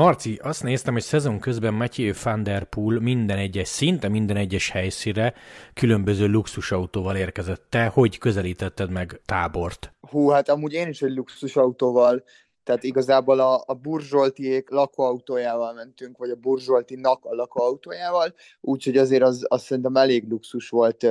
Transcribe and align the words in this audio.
Marci, 0.00 0.38
azt 0.42 0.62
néztem, 0.62 0.92
hogy 0.92 1.02
szezon 1.02 1.38
közben 1.38 1.74
Mathieu 1.74 2.12
van 2.22 2.42
der 2.42 2.64
Poel 2.64 2.98
minden 2.98 3.38
egyes, 3.38 3.68
szinte 3.68 4.08
minden 4.08 4.36
egyes 4.36 4.70
helyszíre 4.70 5.34
különböző 5.74 6.26
luxusautóval 6.26 7.16
érkezett. 7.16 7.66
Te 7.68 7.86
hogy 7.86 8.18
közelítetted 8.18 8.90
meg 8.90 9.20
tábort? 9.24 9.92
Hú, 10.00 10.28
hát 10.28 10.48
amúgy 10.48 10.72
én 10.72 10.88
is 10.88 11.02
egy 11.02 11.14
luxusautóval 11.14 12.24
tehát 12.64 12.82
igazából 12.82 13.40
a, 13.40 13.62
a 13.66 13.74
Burzsoltiék 13.74 14.70
lakóautójával 14.70 15.72
mentünk, 15.72 16.16
vagy 16.16 16.30
a 16.30 16.36
Burzsoltinak 16.36 17.24
a 17.24 17.34
lakóautójával, 17.34 18.34
úgyhogy 18.60 18.96
azért 18.96 19.22
az, 19.22 19.44
az 19.48 19.62
szerintem 19.62 19.96
elég 19.96 20.28
luxus 20.28 20.68
volt 20.68 21.06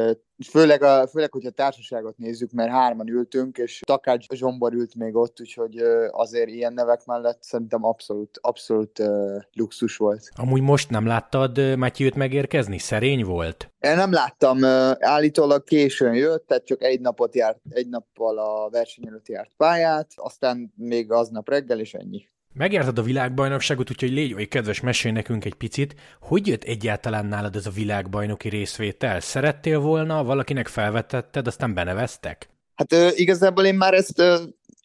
Főleg, 0.48 0.84
a, 0.84 1.07
főleg, 1.07 1.31
hogyha 1.31 1.49
társaságot 1.49 2.17
nézzük, 2.17 2.52
mert 2.52 2.71
hárman 2.71 3.07
ültünk, 3.07 3.57
és 3.57 3.81
Takács 3.85 4.25
Zsombor 4.34 4.73
ült 4.73 4.95
még 4.95 5.16
ott, 5.16 5.39
úgyhogy 5.39 5.77
azért 6.11 6.49
ilyen 6.49 6.73
nevek 6.73 7.05
mellett 7.05 7.43
szerintem 7.43 7.84
abszolút, 7.84 8.39
abszolút 8.41 8.99
uh, 8.99 9.41
luxus 9.53 9.97
volt. 9.97 10.30
Amúgy 10.35 10.61
most 10.61 10.89
nem 10.89 11.05
láttad 11.05 11.77
Matyőt 11.77 12.16
megérkezni? 12.16 12.77
Szerény 12.77 13.23
volt? 13.23 13.71
Én 13.80 13.95
nem 13.95 14.11
láttam, 14.11 14.63
állítólag 14.99 15.63
későn 15.63 16.13
jött, 16.13 16.47
tehát 16.47 16.66
csak 16.66 16.83
egy 16.83 16.99
napot 17.02 17.35
járt, 17.35 17.59
egy 17.69 17.89
nappal 17.89 18.38
a 18.38 18.69
verseny 18.69 19.08
előtt 19.08 19.27
járt 19.27 19.52
pályát, 19.58 20.11
aztán 20.16 20.73
még 20.75 21.11
aznap 21.11 21.49
reggel, 21.49 21.80
és 21.80 21.94
ennyi. 21.94 22.27
Megjártad 22.53 22.98
a 22.98 23.02
világbajnokságot, 23.02 23.89
úgyhogy 23.89 24.12
légy 24.12 24.34
oly 24.34 24.45
kedves, 24.45 24.80
mesélj 24.80 25.13
nekünk 25.13 25.45
egy 25.45 25.53
picit, 25.53 25.95
hogy 26.21 26.48
jött 26.48 26.63
egyáltalán 26.63 27.25
nálad 27.25 27.55
ez 27.55 27.66
a 27.66 27.72
világbajnoki 27.72 28.49
részvétel? 28.49 29.20
Szerettél 29.20 29.80
volna, 29.80 30.23
valakinek 30.23 30.67
felvetetted, 30.67 31.47
aztán 31.47 31.73
beneveztek? 31.73 32.50
Hát 32.75 32.94
igazából 33.16 33.66
én 33.66 33.75
már 33.75 33.94
ezt 33.94 34.22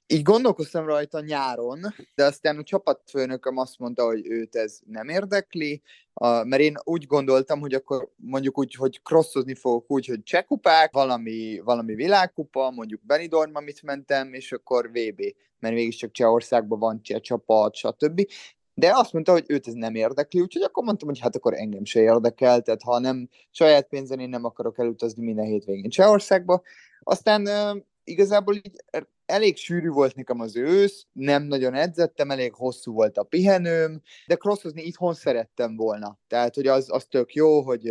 így 0.07 0.23
gondolkoztam 0.23 0.87
rajta 0.87 1.21
nyáron, 1.21 1.81
de 2.15 2.25
aztán 2.25 2.59
a 2.59 2.63
csapatfőnököm 2.63 3.57
azt 3.57 3.79
mondta, 3.79 4.05
hogy 4.05 4.27
őt 4.27 4.57
ez 4.57 4.79
nem 4.87 5.09
érdekli, 5.09 5.83
mert 6.21 6.59
én 6.59 6.75
úgy 6.85 7.07
gondoltam, 7.07 7.61
hogy 7.61 7.75
akkor 7.75 8.13
mondjuk 8.17 8.59
úgy, 8.59 8.75
hogy 8.75 9.03
crossozni 9.03 9.55
fogok 9.55 9.91
úgy, 9.91 10.07
hogy 10.07 10.23
csekupák, 10.23 10.93
valami, 10.93 11.61
valami 11.65 11.95
világkupa, 11.95 12.71
mondjuk 12.71 13.01
Benidorm, 13.07 13.55
amit 13.55 13.83
mentem, 13.83 14.33
és 14.33 14.53
akkor 14.53 14.91
VB, 14.91 15.23
mert 15.59 15.75
mégiscsak 15.75 16.13
Csehországban 16.13 16.79
van 16.79 17.03
cseh 17.03 17.21
csapat, 17.21 17.75
stb. 17.75 18.27
De 18.75 18.91
azt 18.95 19.13
mondta, 19.13 19.33
hogy 19.33 19.45
őt 19.47 19.67
ez 19.67 19.73
nem 19.73 19.95
érdekli, 19.95 20.41
úgyhogy 20.41 20.63
akkor 20.63 20.85
mondtam, 20.85 21.09
hogy 21.09 21.19
hát 21.19 21.37
akkor 21.37 21.55
engem 21.55 21.85
se 21.85 22.01
érdekel, 22.01 22.63
tehát 22.63 22.83
ha 22.83 22.99
nem 22.99 23.29
saját 23.51 23.89
pénzen 23.89 24.21
én 24.21 24.29
nem 24.29 24.45
akarok 24.45 24.79
elutazni 24.79 25.25
minden 25.25 25.45
hétvégén 25.45 25.91
Csehországba. 25.91 26.63
Aztán 27.01 27.49
igazából 28.05 28.55
így 28.55 28.85
elég 29.27 29.57
sűrű 29.57 29.89
volt 29.89 30.15
nekem 30.15 30.41
az 30.41 30.57
ősz, 30.57 31.07
nem 31.13 31.43
nagyon 31.43 31.75
edzettem, 31.75 32.31
elég 32.31 32.55
hosszú 32.55 32.93
volt 32.93 33.19
a 33.19 33.23
pihenőm, 33.23 34.03
de 34.27 34.35
crossozni 34.35 34.83
itthon 34.83 35.15
szerettem 35.15 35.77
volna. 35.77 36.19
Tehát, 36.27 36.55
hogy 36.55 36.67
az, 36.67 36.87
az 36.91 37.05
tök 37.05 37.35
jó, 37.35 37.61
hogy 37.61 37.91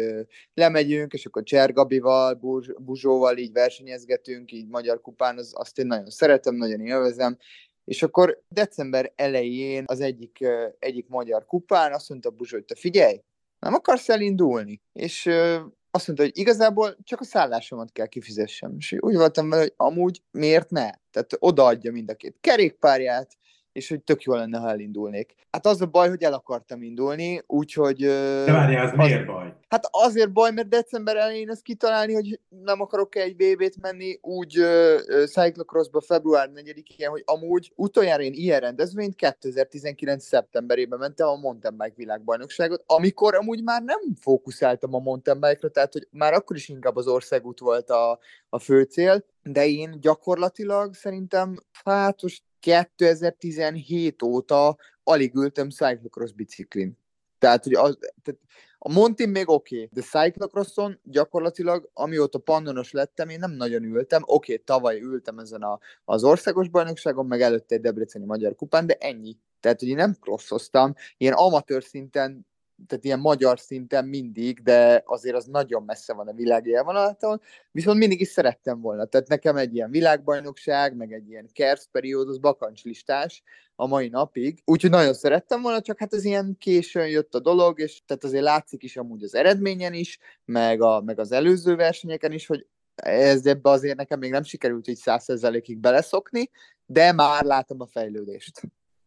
lemegyünk, 0.53 1.13
és 1.13 1.25
akkor 1.25 1.43
Csergabival, 1.43 2.39
Buzsóval 2.77 3.37
így 3.37 3.51
versenyezgetünk, 3.51 4.51
így 4.51 4.67
Magyar 4.67 5.01
Kupán, 5.01 5.37
az, 5.37 5.51
azt 5.55 5.79
én 5.79 5.87
nagyon 5.87 6.09
szeretem, 6.09 6.55
nagyon 6.55 6.79
élvezem, 6.79 7.37
és 7.85 8.03
akkor 8.03 8.43
december 8.47 9.11
elején 9.15 9.83
az 9.87 9.99
egyik, 9.99 10.45
egyik 10.79 11.07
magyar 11.07 11.45
kupán 11.45 11.93
azt 11.93 12.09
mondta 12.09 12.29
Buzsó, 12.29 12.55
hogy 12.55 12.65
te 12.65 12.75
figyelj, 12.75 13.21
nem 13.59 13.73
akarsz 13.73 14.09
elindulni? 14.09 14.81
És 14.93 15.29
azt 15.95 16.07
mondta, 16.07 16.25
hogy 16.25 16.37
igazából 16.37 16.97
csak 17.03 17.19
a 17.19 17.23
szállásomat 17.23 17.91
kell 17.91 18.05
kifizessem. 18.05 18.75
És 18.77 18.95
úgy 18.99 19.15
voltam 19.15 19.49
vele, 19.49 19.61
hogy 19.61 19.73
amúgy 19.77 20.21
miért 20.31 20.69
ne? 20.69 20.89
Tehát 21.11 21.31
odaadja 21.39 21.91
mind 21.91 22.09
a 22.09 22.15
két 22.15 22.37
kerékpárját, 22.41 23.37
és 23.73 23.89
hogy 23.89 24.01
tök 24.01 24.21
jó 24.23 24.35
lenne, 24.35 24.57
ha 24.57 24.69
elindulnék. 24.69 25.35
Hát 25.51 25.65
az 25.65 25.81
a 25.81 25.85
baj, 25.85 26.09
hogy 26.09 26.23
el 26.23 26.33
akartam 26.33 26.81
indulni, 26.81 27.43
úgyhogy... 27.47 27.97
De 27.97 28.51
várjál, 28.51 28.85
az, 28.85 28.91
az 28.91 28.97
miért 28.97 29.25
baj? 29.25 29.55
Hát 29.67 29.87
azért 29.91 30.31
baj, 30.31 30.51
mert 30.51 30.67
december 30.67 31.15
elején 31.15 31.49
ezt 31.49 31.61
kitalálni, 31.61 32.13
hogy 32.13 32.39
nem 32.63 32.81
akarok 32.81 33.15
egy 33.15 33.35
VB-t 33.35 33.81
menni, 33.81 34.19
úgy 34.21 34.59
uh, 34.59 35.23
cyclocrossba 35.25 36.01
február 36.01 36.49
4-én, 36.55 37.09
hogy 37.09 37.23
amúgy 37.25 37.71
utoljára 37.75 38.23
én 38.23 38.33
ilyen 38.33 38.59
rendezvényt 38.59 39.15
2019. 39.15 40.23
szeptemberében 40.23 40.99
mentem 40.99 41.27
a 41.27 41.35
mountain 41.35 41.77
bike 41.77 41.93
világbajnokságot, 41.95 42.83
amikor 42.85 43.35
amúgy 43.35 43.63
már 43.63 43.81
nem 43.81 43.99
fókuszáltam 44.19 44.93
a 44.93 44.99
mountain 44.99 45.39
bike-ra, 45.39 45.69
tehát 45.69 45.93
hogy 45.93 46.07
már 46.11 46.33
akkor 46.33 46.55
is 46.55 46.69
inkább 46.69 46.95
az 46.95 47.07
országút 47.07 47.59
volt 47.59 47.89
a, 47.89 48.19
a 48.49 48.59
fő 48.59 48.83
cél, 48.83 49.25
de 49.43 49.67
én 49.67 49.97
gyakorlatilag 50.01 50.93
szerintem 50.93 51.57
hát 51.83 52.21
most 52.21 52.43
2017 52.63 54.21
óta 54.21 54.77
alig 55.03 55.35
ültem 55.35 55.69
cyclocross 55.69 56.31
biciklin. 56.31 56.97
Tehát, 57.39 57.63
hogy 57.63 57.73
az, 57.73 57.97
tehát 58.23 58.41
a 58.77 58.91
Montin 58.91 59.29
még 59.29 59.49
oké, 59.49 59.75
okay, 59.75 59.89
de 59.91 60.01
cyclocrosson 60.01 60.99
gyakorlatilag, 61.03 61.89
amióta 61.93 62.37
pannonos 62.39 62.91
lettem, 62.91 63.29
én 63.29 63.39
nem 63.39 63.51
nagyon 63.51 63.83
ültem. 63.83 64.21
Oké, 64.25 64.51
okay, 64.51 64.63
tavaly 64.63 65.01
ültem 65.01 65.39
ezen 65.39 65.61
a, 65.61 65.79
az 66.05 66.23
országos 66.23 66.69
bajnokságon, 66.69 67.25
meg 67.25 67.41
előtte 67.41 67.75
egy 67.75 67.81
Debreceni 67.81 68.25
Magyar 68.25 68.55
Kupán, 68.55 68.85
de 68.85 68.93
ennyi. 68.99 69.37
Tehát, 69.59 69.79
hogy 69.79 69.89
én 69.89 69.95
nem 69.95 70.15
crossoztam, 70.19 70.95
ilyen 71.17 71.33
amatőr 71.33 71.83
szinten 71.83 72.47
tehát 72.87 73.05
ilyen 73.05 73.19
magyar 73.19 73.59
szinten 73.59 74.05
mindig, 74.05 74.61
de 74.61 75.03
azért 75.05 75.35
az 75.35 75.45
nagyon 75.45 75.83
messze 75.83 76.13
van 76.13 76.27
a 76.27 76.33
világ 76.33 76.65
élvonalától, 76.65 77.41
viszont 77.71 77.97
mindig 77.97 78.21
is 78.21 78.27
szerettem 78.27 78.81
volna. 78.81 79.05
Tehát 79.05 79.27
nekem 79.27 79.55
egy 79.55 79.75
ilyen 79.75 79.91
világbajnokság, 79.91 80.95
meg 80.95 81.11
egy 81.11 81.29
ilyen 81.29 81.49
KERS 81.53 81.87
periódus 81.91 82.39
bakancslistás 82.39 83.43
a 83.75 83.87
mai 83.87 84.07
napig, 84.07 84.61
úgyhogy 84.65 84.89
nagyon 84.89 85.13
szerettem 85.13 85.61
volna, 85.61 85.81
csak 85.81 85.99
hát 85.99 86.13
ez 86.13 86.25
ilyen 86.25 86.55
későn 86.59 87.07
jött 87.07 87.35
a 87.35 87.39
dolog, 87.39 87.79
és 87.79 88.01
tehát 88.05 88.23
azért 88.23 88.43
látszik 88.43 88.83
is 88.83 88.97
amúgy 88.97 89.23
az 89.23 89.35
eredményen 89.35 89.93
is, 89.93 90.19
meg, 90.45 90.81
a, 90.81 91.01
meg 91.01 91.19
az 91.19 91.31
előző 91.31 91.75
versenyeken 91.75 92.31
is, 92.31 92.45
hogy 92.45 92.67
ez 92.95 93.45
ebbe 93.45 93.69
azért 93.69 93.97
nekem 93.97 94.19
még 94.19 94.31
nem 94.31 94.43
sikerült 94.43 94.87
így 94.87 94.97
százszerzelékig 94.97 95.77
beleszokni, 95.77 96.49
de 96.85 97.11
már 97.11 97.43
látom 97.43 97.81
a 97.81 97.87
fejlődést. 97.87 98.61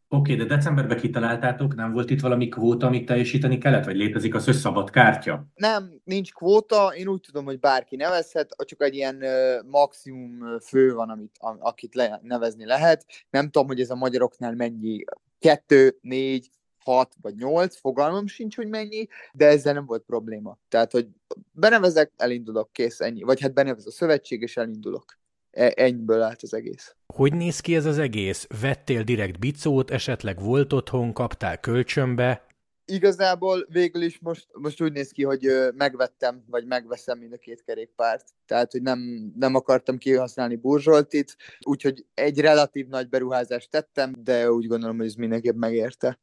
Oké, 0.08 0.32
okay, 0.32 0.46
de 0.46 0.54
decemberben 0.54 0.98
kitaláltátok, 0.98 1.74
nem 1.74 1.92
volt 1.92 2.10
itt 2.10 2.20
valami 2.20 2.48
kvóta, 2.48 2.86
amit 2.86 3.06
teljesíteni 3.06 3.58
kellett, 3.58 3.84
vagy 3.84 3.96
létezik 3.96 4.34
az, 4.34 4.44
hogy 4.44 4.54
szabad 4.54 4.90
kártya? 4.90 5.46
Nem, 5.54 6.00
nincs 6.04 6.32
kvóta, 6.32 6.94
én 6.96 7.08
úgy 7.08 7.20
tudom, 7.20 7.44
hogy 7.44 7.58
bárki 7.58 7.96
nevezhet, 7.96 8.56
csak 8.64 8.82
egy 8.82 8.94
ilyen 8.94 9.24
maximum 9.70 10.58
fő 10.60 10.94
van, 10.94 11.10
amit, 11.10 11.36
akit 11.58 11.94
le, 11.94 12.20
nevezni 12.22 12.64
lehet. 12.64 13.06
Nem 13.30 13.44
tudom, 13.44 13.66
hogy 13.66 13.80
ez 13.80 13.90
a 13.90 13.94
magyaroknál 13.94 14.54
mennyi, 14.54 15.04
kettő, 15.38 15.98
négy, 16.00 16.50
hat 16.78 17.14
vagy 17.20 17.34
nyolc, 17.34 17.76
fogalmam 17.76 18.26
sincs, 18.26 18.56
hogy 18.56 18.68
mennyi, 18.68 19.06
de 19.32 19.46
ezzel 19.46 19.72
nem 19.72 19.86
volt 19.86 20.02
probléma. 20.02 20.58
Tehát, 20.68 20.92
hogy 20.92 21.08
benevezek, 21.52 22.12
elindulok, 22.16 22.72
kész, 22.72 23.00
ennyi. 23.00 23.22
Vagy 23.22 23.40
hát 23.40 23.54
benevez 23.54 23.86
a 23.86 23.90
szövetség, 23.90 24.42
és 24.42 24.56
elindulok. 24.56 25.18
E, 25.50 25.72
ennyiből 25.76 26.22
állt 26.22 26.42
az 26.42 26.54
egész. 26.54 26.96
Hogy 27.16 27.34
néz 27.34 27.60
ki 27.60 27.74
ez 27.74 27.84
az 27.84 27.98
egész? 27.98 28.46
Vettél 28.60 29.02
direkt 29.02 29.38
bicót, 29.38 29.90
esetleg 29.90 30.40
volt 30.40 30.72
otthon, 30.72 31.12
kaptál 31.12 31.60
kölcsönbe? 31.60 32.46
Igazából 32.84 33.66
végül 33.68 34.02
is 34.02 34.18
most, 34.18 34.46
most 34.52 34.82
úgy 34.82 34.92
néz 34.92 35.10
ki, 35.10 35.22
hogy 35.22 35.48
megvettem, 35.74 36.44
vagy 36.46 36.66
megveszem 36.66 37.18
mind 37.18 37.32
a 37.32 37.36
két 37.36 37.62
kerékpárt. 37.64 38.24
Tehát, 38.46 38.72
hogy 38.72 38.82
nem, 38.82 38.98
nem 39.34 39.54
akartam 39.54 39.98
kihasználni 39.98 40.56
burzsoltit, 40.56 41.36
úgyhogy 41.60 42.04
egy 42.14 42.40
relatív 42.40 42.86
nagy 42.86 43.08
beruházást 43.08 43.70
tettem, 43.70 44.12
de 44.22 44.50
úgy 44.50 44.66
gondolom, 44.66 44.96
hogy 44.96 45.06
ez 45.06 45.14
mindenképp 45.14 45.56
megérte. 45.56 46.18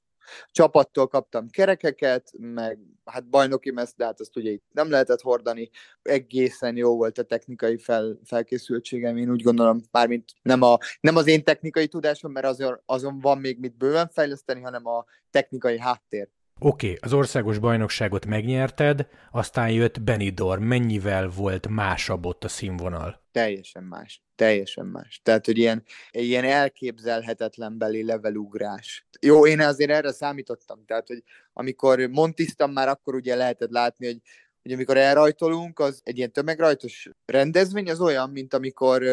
Csapattól 0.52 1.08
kaptam 1.08 1.50
kerekeket, 1.50 2.32
meg 2.38 2.80
hát 3.06 3.30
bajnoki 3.30 3.72
messz, 3.72 3.94
hát 3.98 4.20
azt 4.20 4.36
ugye 4.36 4.52
itt 4.52 4.64
nem 4.72 4.90
lehetett 4.90 5.22
hordani. 5.22 5.70
Egészen 6.02 6.78
jó 6.78 6.96
volt 6.96 7.18
a 7.18 7.24
technikai 7.24 7.78
fel, 7.78 8.20
felkészültségem, 8.24 9.18
én 9.18 9.32
úgy 9.32 9.42
gondolom, 9.42 9.82
mármint 9.92 10.34
nem, 10.42 10.62
a, 10.62 10.78
nem 11.00 11.16
az 11.16 11.28
én 11.28 11.44
technikai 11.44 11.88
tudásom, 11.88 12.32
mert 12.32 12.46
azon, 12.46 12.82
azon 12.86 13.20
van 13.20 13.38
még 13.38 13.60
mit 13.60 13.78
bőven 13.78 14.10
fejleszteni, 14.10 14.62
hanem 14.62 14.86
a 14.86 15.06
technikai 15.32 15.80
háttér. 15.80 16.30
Oké, 16.60 16.86
okay, 16.86 16.98
az 17.02 17.14
országos 17.14 17.58
bajnokságot 17.60 18.26
megnyerted, 18.26 19.08
aztán 19.32 19.72
jött 19.72 20.02
Benidorm. 20.02 20.64
Mennyivel 20.64 21.28
volt 21.28 21.68
másabb 21.68 22.26
ott 22.26 22.44
a 22.44 22.48
színvonal? 22.48 23.22
Teljesen 23.32 23.84
más. 23.84 24.24
Teljesen 24.36 24.86
más. 24.86 25.22
Tehát, 25.24 25.46
hogy 25.46 25.58
ilyen, 25.58 25.84
ilyen 26.12 26.44
elképzelhetetlen 26.44 27.78
beli 27.78 28.04
levelugrás. 28.04 29.08
Jó, 29.22 29.48
én 29.48 29.60
azért 29.60 29.92
erre 29.92 30.12
számítottam. 30.12 30.86
Tehát, 30.86 31.08
hogy 31.08 31.24
amikor 31.54 32.00
montiztam 32.00 32.72
már, 32.72 32.88
akkor 32.88 33.16
ugye 33.16 33.36
lehetett 33.36 33.72
látni, 33.72 34.06
hogy 34.06 34.22
hogy 34.62 34.72
amikor 34.72 34.98
elrajtolunk, 34.98 35.80
az 35.80 36.02
egy 36.04 36.18
ilyen 36.18 36.32
tömegrajtos 36.32 37.10
rendezvény, 37.26 37.90
az 37.90 38.02
olyan, 38.02 38.30
mint 38.30 38.54
amikor 38.54 39.04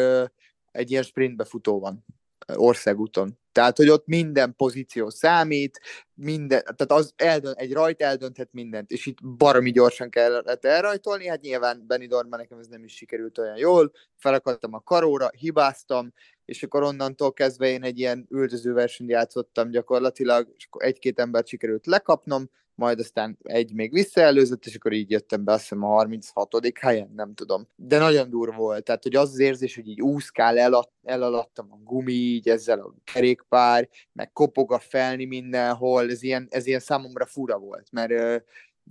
egy 0.71 0.91
ilyen 0.91 1.03
sprintbe 1.03 1.43
futó 1.43 1.79
van 1.79 2.05
országúton. 2.47 3.39
Tehát, 3.51 3.77
hogy 3.77 3.89
ott 3.89 4.07
minden 4.07 4.55
pozíció 4.55 5.09
számít, 5.09 5.79
minden, 6.13 6.61
tehát 6.63 7.03
az 7.03 7.13
eldönt, 7.15 7.57
egy 7.57 7.73
rajt 7.73 8.01
eldönthet 8.01 8.49
mindent, 8.51 8.91
és 8.91 9.05
itt 9.05 9.25
baromi 9.37 9.71
gyorsan 9.71 10.09
kellett 10.09 10.65
elrajtolni, 10.65 11.27
hát 11.27 11.41
nyilván 11.41 11.83
Benidormban 11.87 12.39
nekem 12.39 12.59
ez 12.59 12.67
nem 12.67 12.83
is 12.83 12.95
sikerült 12.95 13.37
olyan 13.37 13.57
jól, 13.57 13.91
felakadtam 14.17 14.73
a 14.73 14.79
karóra, 14.79 15.29
hibáztam, 15.37 16.13
és 16.51 16.63
akkor 16.63 16.83
onnantól 16.83 17.33
kezdve 17.33 17.67
én 17.67 17.83
egy 17.83 17.99
ilyen 17.99 18.27
üldözőversenyt 18.29 19.09
játszottam 19.09 19.69
gyakorlatilag, 19.69 20.53
és 20.57 20.65
akkor 20.65 20.83
egy-két 20.85 21.19
embert 21.19 21.47
sikerült 21.47 21.85
lekapnom, 21.85 22.49
majd 22.75 22.99
aztán 22.99 23.37
egy 23.43 23.73
még 23.73 23.93
visszaelőzött, 23.93 24.65
és 24.65 24.75
akkor 24.75 24.91
így 24.91 25.11
jöttem 25.11 25.43
be, 25.43 25.51
azt 25.51 25.61
hiszem 25.61 25.83
a 25.83 25.87
36. 25.87 26.55
helyen, 26.79 27.11
nem 27.15 27.33
tudom. 27.33 27.67
De 27.75 27.97
nagyon 27.97 28.29
durva 28.29 28.57
volt, 28.57 28.83
tehát 28.83 29.03
hogy 29.03 29.15
az 29.15 29.29
az 29.29 29.39
érzés, 29.39 29.75
hogy 29.75 29.87
így 29.87 30.01
úszkál, 30.01 30.57
el, 30.57 30.89
elalattam 31.03 31.67
a 31.71 31.77
gumi, 31.83 32.13
így 32.13 32.49
ezzel 32.49 32.79
a 32.79 32.93
kerékpár, 33.13 33.89
meg 34.13 34.31
kopog 34.31 34.71
a 34.71 34.79
felni 34.79 35.25
mindenhol, 35.25 36.09
ez 36.09 36.23
ilyen, 36.23 36.47
ez 36.49 36.65
ilyen 36.65 36.79
számomra 36.79 37.25
fura 37.25 37.57
volt, 37.57 37.87
mert 37.91 38.43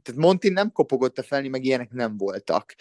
tehát 0.02 0.20
Monti 0.20 0.48
nem 0.48 0.72
kopogott 0.72 1.18
a 1.18 1.22
felni, 1.22 1.48
meg 1.48 1.64
ilyenek 1.64 1.92
nem 1.92 2.16
voltak. 2.16 2.74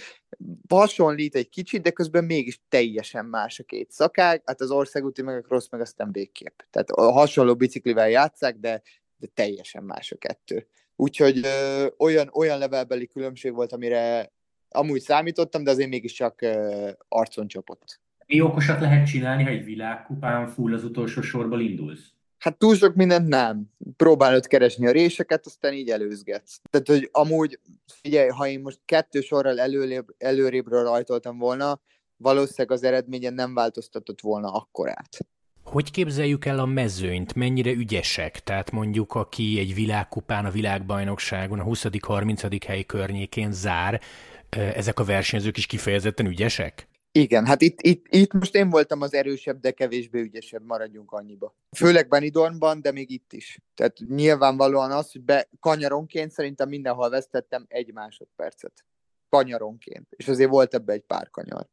Hasonlít 0.69 1.35
egy 1.35 1.49
kicsit, 1.49 1.81
de 1.81 1.91
közben 1.91 2.23
mégis 2.23 2.61
teljesen 2.69 3.25
más 3.25 3.59
a 3.59 3.63
két 3.63 3.91
szakág, 3.91 4.41
hát 4.45 4.61
az 4.61 4.71
országúti 4.71 5.21
meg 5.21 5.37
a 5.37 5.41
cross 5.41 5.69
meg 5.69 5.81
aztán 5.81 6.11
végképp. 6.11 6.59
Tehát 6.69 6.89
hasonló 6.91 7.55
biciklivel 7.55 8.09
játszák, 8.09 8.57
de, 8.57 8.81
de 9.17 9.27
teljesen 9.33 9.83
más 9.83 10.11
a 10.11 10.17
kettő. 10.17 10.67
Úgyhogy 10.95 11.39
ö, 11.43 11.87
olyan, 11.97 12.29
olyan 12.33 12.57
levelbeli 12.57 13.07
különbség 13.07 13.53
volt, 13.53 13.71
amire 13.71 14.31
amúgy 14.69 15.01
számítottam, 15.01 15.63
de 15.63 15.71
azért 15.71 15.89
mégiscsak 15.89 16.41
ö, 16.41 16.89
arcon 17.07 17.47
csapott. 17.47 17.99
Mi 18.25 18.41
okosat 18.41 18.79
lehet 18.79 19.07
csinálni, 19.07 19.43
ha 19.43 19.49
egy 19.49 19.63
világkupán 19.63 20.47
full 20.47 20.73
az 20.73 20.83
utolsó 20.83 21.21
sorból 21.21 21.61
indulsz? 21.61 22.13
Hát 22.39 22.57
túl 22.57 22.75
sok 22.75 22.95
mindent 22.95 23.27
nem. 23.27 23.71
Próbálod 23.97 24.47
keresni 24.47 24.87
a 24.87 24.91
réseket, 24.91 25.45
aztán 25.45 25.73
így 25.73 25.89
előzgetsz. 25.89 26.59
Tehát, 26.69 26.87
hogy 26.87 27.09
amúgy, 27.11 27.59
figyelj, 28.01 28.27
ha 28.29 28.47
én 28.47 28.59
most 28.59 28.79
kettő 28.85 29.21
sorral 29.21 29.59
előrébb, 29.59 30.07
előrébről 30.17 30.83
rajtoltam 30.83 31.37
volna, 31.37 31.81
valószínűleg 32.17 32.71
az 32.71 32.83
eredményen 32.83 33.33
nem 33.33 33.53
változtatott 33.53 34.21
volna 34.21 34.51
akkorát. 34.51 35.17
Hogy 35.63 35.91
képzeljük 35.91 36.45
el 36.45 36.59
a 36.59 36.65
mezőnyt? 36.65 37.33
Mennyire 37.33 37.71
ügyesek? 37.71 38.39
Tehát 38.39 38.71
mondjuk, 38.71 39.15
aki 39.15 39.59
egy 39.59 39.73
világkupán, 39.73 40.45
a 40.45 40.51
világbajnokságon 40.51 41.59
a 41.59 41.63
20.-30. 41.63 42.61
hely 42.67 42.83
környékén 42.83 43.51
zár, 43.51 44.01
ezek 44.49 44.99
a 44.99 45.03
versenyzők 45.03 45.57
is 45.57 45.65
kifejezetten 45.65 46.25
ügyesek? 46.25 46.88
Igen, 47.11 47.45
hát 47.45 47.61
itt, 47.61 47.81
itt, 47.81 48.05
itt 48.09 48.33
most 48.33 48.55
én 48.55 48.69
voltam 48.69 49.01
az 49.01 49.13
erősebb, 49.13 49.59
de 49.59 49.71
kevésbé 49.71 50.19
ügyesebb, 50.19 50.65
maradjunk 50.65 51.11
annyiba. 51.11 51.55
Főleg 51.77 52.07
Benidormban, 52.07 52.81
de 52.81 52.91
még 52.91 53.09
itt 53.09 53.33
is. 53.33 53.59
Tehát 53.75 53.97
nyilvánvalóan 54.07 54.91
az, 54.91 55.11
hogy 55.11 55.21
be, 55.21 55.49
kanyaronként 55.59 56.31
szerintem 56.31 56.69
mindenhol 56.69 57.09
vesztettem 57.09 57.65
egy 57.67 57.93
másodpercet. 57.93 58.85
Kanyaronként. 59.29 60.07
És 60.09 60.27
azért 60.27 60.49
volt 60.49 60.73
ebbe 60.73 60.93
egy 60.93 61.03
pár 61.03 61.29
kanyar. 61.29 61.67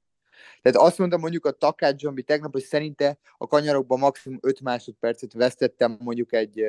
Tehát 0.62 0.88
azt 0.88 0.98
mondtam 0.98 1.20
mondjuk 1.20 1.46
a 1.46 1.50
Takács 1.50 2.00
Zsombi 2.00 2.22
tegnap, 2.22 2.52
hogy 2.52 2.62
szerinte 2.62 3.18
a 3.38 3.46
kanyarokban 3.46 3.98
maximum 3.98 4.38
5 4.42 4.60
másodpercet 4.60 5.32
vesztettem 5.32 5.96
mondjuk 6.00 6.32
egy 6.32 6.64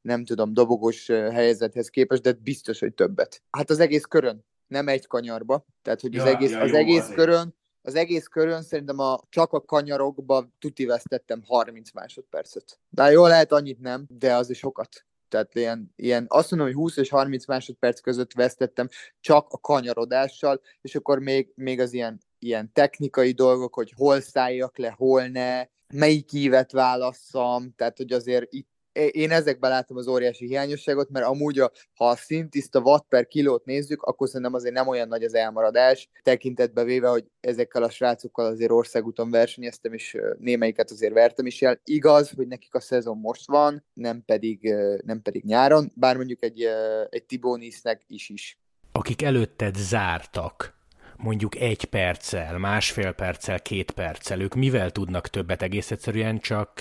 nem 0.00 0.24
tudom, 0.24 0.54
dobogós 0.54 1.06
helyzethez 1.06 1.88
képest, 1.88 2.22
de 2.22 2.32
biztos, 2.32 2.80
hogy 2.80 2.94
többet. 2.94 3.42
Hát 3.50 3.70
az 3.70 3.80
egész 3.80 4.04
körön, 4.04 4.44
nem 4.66 4.88
egy 4.88 5.06
kanyarba. 5.06 5.66
Tehát, 5.82 6.00
hogy 6.00 6.14
ja, 6.14 6.22
az 6.22 6.28
egész, 6.28 6.50
ja, 6.50 6.60
az 6.60 6.72
egész 6.72 7.08
körön, 7.14 7.54
az 7.82 7.94
egész 7.94 8.26
körön 8.26 8.62
szerintem 8.62 8.98
a, 8.98 9.20
csak 9.28 9.52
a 9.52 9.64
kanyarokba 9.64 10.48
tuti 10.58 10.84
vesztettem 10.84 11.42
30 11.46 11.92
másodpercet. 11.92 12.80
De 12.88 13.10
jó, 13.10 13.26
lehet 13.26 13.52
annyit 13.52 13.80
nem, 13.80 14.06
de 14.08 14.34
az 14.34 14.50
is 14.50 14.58
sokat. 14.58 15.04
Tehát 15.28 15.54
ilyen, 15.54 15.92
ilyen, 15.96 16.26
azt 16.28 16.50
mondom, 16.50 16.68
hogy 16.68 16.76
20 16.76 16.96
és 16.96 17.08
30 17.08 17.46
másodperc 17.46 18.00
között 18.00 18.32
vesztettem 18.32 18.88
csak 19.20 19.48
a 19.50 19.58
kanyarodással, 19.58 20.60
és 20.80 20.94
akkor 20.94 21.18
még, 21.18 21.52
még 21.54 21.80
az 21.80 21.92
ilyen, 21.92 22.20
ilyen 22.38 22.72
technikai 22.72 23.32
dolgok, 23.32 23.74
hogy 23.74 23.92
hol 23.96 24.20
szálljak 24.20 24.78
le, 24.78 24.94
hol 24.96 25.26
ne, 25.26 25.64
melyik 25.94 26.32
ívet 26.32 26.72
válasszam, 26.72 27.72
tehát 27.76 27.96
hogy 27.96 28.12
azért 28.12 28.46
itt 28.52 28.68
én 29.06 29.30
ezekben 29.30 29.70
látom 29.70 29.96
az 29.96 30.06
óriási 30.06 30.46
hiányosságot, 30.46 31.10
mert 31.10 31.26
amúgy, 31.26 31.58
a, 31.58 31.70
ha 31.94 32.08
a 32.08 32.16
szintiszta 32.16 32.80
watt 32.80 33.08
per 33.08 33.26
kilót 33.26 33.64
nézzük, 33.64 34.02
akkor 34.02 34.26
szerintem 34.28 34.54
azért 34.54 34.74
nem 34.74 34.88
olyan 34.88 35.08
nagy 35.08 35.24
az 35.24 35.34
elmaradás, 35.34 36.08
tekintetbe 36.22 36.84
véve, 36.84 37.08
hogy 37.08 37.24
ezekkel 37.40 37.82
a 37.82 37.90
srácokkal 37.90 38.46
azért 38.46 38.70
országúton 38.70 39.30
versenyeztem, 39.30 39.92
és 39.92 40.16
némelyiket 40.38 40.90
azért 40.90 41.12
vertem 41.12 41.46
is 41.46 41.62
el. 41.62 41.80
Igaz, 41.84 42.30
hogy 42.30 42.46
nekik 42.46 42.74
a 42.74 42.80
szezon 42.80 43.18
most 43.18 43.46
van, 43.46 43.84
nem 43.92 44.22
pedig, 44.24 44.74
nem 45.04 45.22
pedig 45.22 45.44
nyáron, 45.44 45.92
bár 45.94 46.16
mondjuk 46.16 46.42
egy, 46.42 46.68
egy 47.08 47.24
Tibónisznek 47.24 48.02
is 48.06 48.28
is. 48.28 48.58
Akik 48.92 49.22
előtted 49.22 49.74
zártak, 49.74 50.78
mondjuk 51.16 51.56
egy 51.56 51.84
perccel, 51.84 52.58
másfél 52.58 53.12
perccel, 53.12 53.60
két 53.60 53.90
perccel, 53.90 54.40
ők 54.40 54.54
mivel 54.54 54.90
tudnak 54.90 55.28
többet? 55.28 55.62
Egész 55.62 55.90
egyszerűen 55.90 56.38
csak 56.38 56.80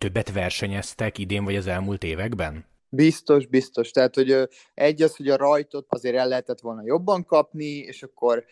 többet 0.00 0.32
versenyeztek 0.32 1.18
idén 1.18 1.44
vagy 1.44 1.56
az 1.56 1.66
elmúlt 1.66 2.04
években? 2.04 2.64
Biztos, 2.88 3.46
biztos. 3.46 3.90
Tehát, 3.90 4.14
hogy 4.14 4.48
egy 4.74 5.02
az, 5.02 5.16
hogy 5.16 5.28
a 5.28 5.36
rajtot 5.36 5.86
azért 5.88 6.16
el 6.16 6.28
lehetett 6.28 6.60
volna 6.60 6.82
jobban 6.84 7.24
kapni, 7.24 7.64
és 7.64 8.02
akkor 8.02 8.44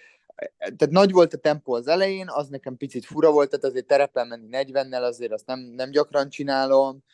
tehát 0.59 0.91
nagy 0.91 1.13
volt 1.13 1.35
a 1.35 1.39
tempó 1.39 1.73
az 1.73 1.87
elején, 1.87 2.29
az 2.29 2.49
nekem 2.49 2.77
picit 2.77 3.05
fura 3.05 3.31
volt, 3.31 3.51
tehát 3.51 3.65
azért 3.65 3.87
terepen 3.87 4.27
menni 4.27 4.49
40-nel, 4.51 5.03
azért 5.03 5.33
azt 5.33 5.47
nem, 5.47 5.61
nem 5.61 5.91
gyakran 5.91 6.29
csinálom, 6.29 7.05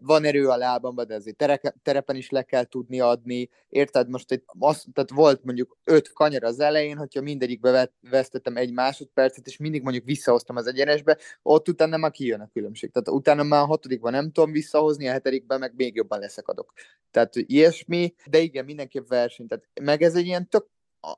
van 0.00 0.24
erő 0.24 0.48
a 0.48 0.56
lábamban, 0.56 1.06
de 1.06 1.14
azért 1.14 1.36
tereke, 1.36 1.74
terepen 1.82 2.16
is 2.16 2.30
le 2.30 2.42
kell 2.42 2.64
tudni 2.64 3.00
adni. 3.00 3.48
Érted? 3.68 4.08
Most 4.08 4.32
egy, 4.32 4.42
az, 4.58 4.84
tehát 4.92 5.10
volt 5.10 5.44
mondjuk 5.44 5.78
öt 5.84 6.12
kanyar 6.12 6.44
az 6.44 6.60
elején, 6.60 6.96
hogyha 6.96 7.20
mindegyikbe 7.20 7.90
vesztettem 8.10 8.56
egy 8.56 8.72
másodpercet, 8.72 9.46
és 9.46 9.56
mindig 9.56 9.82
mondjuk 9.82 10.04
visszahoztam 10.04 10.56
az 10.56 10.66
egyenesbe, 10.66 11.18
ott 11.42 11.68
utána 11.68 11.96
már 11.96 12.10
kijön 12.10 12.40
a 12.40 12.50
különbség. 12.52 12.90
Tehát 12.90 13.08
utána 13.08 13.42
már 13.42 13.62
a 13.62 13.66
hatodikban 13.66 14.12
nem 14.12 14.32
tudom 14.32 14.52
visszahozni, 14.52 15.08
a 15.08 15.12
hetedikben 15.12 15.58
meg 15.58 15.72
még 15.76 15.94
jobban 15.94 16.18
leszakadok. 16.18 16.72
Tehát 17.10 17.36
ilyesmi, 17.36 18.14
de 18.30 18.38
igen, 18.38 18.64
mindenképp 18.64 19.08
verseny. 19.08 19.46
Tehát 19.46 19.64
meg 19.80 20.02
ez 20.02 20.14
egy 20.14 20.26
ilyen 20.26 20.48
tök 20.48 20.66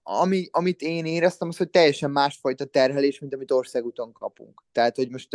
ami, 0.03 0.49
amit 0.51 0.81
én 0.81 1.05
éreztem, 1.05 1.49
az, 1.49 1.57
hogy 1.57 1.71
teljesen 1.71 2.11
másfajta 2.11 2.65
terhelés, 2.65 3.19
mint 3.19 3.35
amit 3.35 3.51
országúton 3.51 4.13
kapunk. 4.13 4.63
Tehát, 4.73 4.97
hogy 4.97 5.11
most 5.11 5.29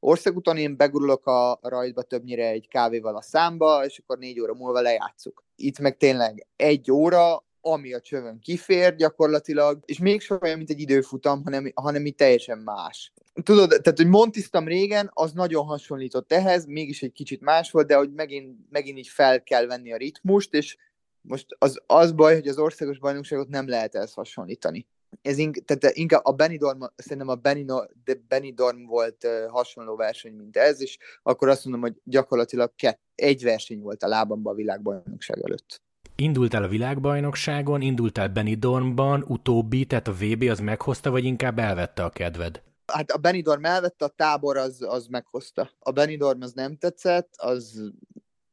országúton 0.00 0.56
én 0.56 0.76
begurulok 0.76 1.26
a 1.26 1.58
rajtba 1.62 2.02
többnyire 2.02 2.48
egy 2.48 2.68
kávéval 2.68 3.16
a 3.16 3.22
számba, 3.22 3.84
és 3.84 3.98
akkor 3.98 4.18
négy 4.18 4.40
óra 4.40 4.54
múlva 4.54 4.80
lejátszuk. 4.80 5.44
Itt 5.56 5.78
meg 5.78 5.96
tényleg 5.96 6.46
egy 6.56 6.90
óra, 6.90 7.44
ami 7.60 7.92
a 7.92 8.00
csövön 8.00 8.38
kifér 8.38 8.94
gyakorlatilag, 8.94 9.82
és 9.84 9.98
még 9.98 10.22
olyan, 10.40 10.56
mint 10.56 10.70
egy 10.70 10.80
időfutam, 10.80 11.42
hanem, 11.44 11.72
hanem 11.74 12.06
itt 12.06 12.16
teljesen 12.16 12.58
más. 12.58 13.12
Tudod, 13.42 13.68
tehát, 13.68 13.98
hogy 13.98 14.06
montiztam 14.06 14.66
régen, 14.66 15.10
az 15.12 15.32
nagyon 15.32 15.64
hasonlított 15.64 16.32
ehhez, 16.32 16.66
mégis 16.66 17.02
egy 17.02 17.12
kicsit 17.12 17.40
más 17.40 17.70
volt, 17.70 17.86
de 17.86 17.96
hogy 17.96 18.12
megint, 18.12 18.56
megint 18.70 18.98
így 18.98 19.08
fel 19.08 19.42
kell 19.42 19.66
venni 19.66 19.92
a 19.92 19.96
ritmust, 19.96 20.54
és 20.54 20.76
most 21.22 21.46
az, 21.58 21.80
az 21.86 22.12
baj, 22.12 22.34
hogy 22.34 22.48
az 22.48 22.58
országos 22.58 22.98
bajnokságot 22.98 23.48
nem 23.48 23.68
lehet 23.68 23.94
ezt 23.94 24.14
hasonlítani. 24.14 24.86
Ez 25.22 25.38
ink, 25.38 25.64
tehát 25.64 25.96
inkább 25.96 26.24
a 26.24 26.32
Benidorm, 26.32 26.80
szerintem 26.96 27.28
a 27.28 27.34
Benidorm, 27.34 27.86
de 28.04 28.14
Benidorm 28.28 28.84
volt 28.84 29.24
uh, 29.24 29.50
hasonló 29.50 29.96
verseny, 29.96 30.34
mint 30.34 30.56
ez, 30.56 30.80
és 30.80 30.98
akkor 31.22 31.48
azt 31.48 31.64
mondom, 31.64 31.82
hogy 31.82 32.00
gyakorlatilag 32.04 32.72
kett, 32.76 33.00
egy 33.14 33.42
verseny 33.42 33.80
volt 33.80 34.02
a 34.02 34.08
lábamban 34.08 34.52
a 34.52 34.56
világbajnokság 34.56 35.38
előtt. 35.44 35.82
Indultál 36.16 36.62
a 36.62 36.68
világbajnokságon, 36.68 37.80
indultál 37.80 38.28
Benidormban, 38.28 39.24
utóbbi, 39.28 39.84
tehát 39.84 40.08
a 40.08 40.12
VB 40.12 40.42
az 40.42 40.58
meghozta, 40.58 41.10
vagy 41.10 41.24
inkább 41.24 41.58
elvette 41.58 42.04
a 42.04 42.10
kedved? 42.10 42.62
Hát 42.86 43.10
a 43.10 43.18
Benidorm 43.18 43.64
elvette, 43.64 44.04
a 44.04 44.08
tábor 44.08 44.56
az, 44.56 44.82
az 44.82 45.06
meghozta. 45.06 45.70
A 45.78 45.90
Benidorm 45.90 46.40
az 46.40 46.52
nem 46.52 46.76
tetszett, 46.76 47.34
az 47.36 47.92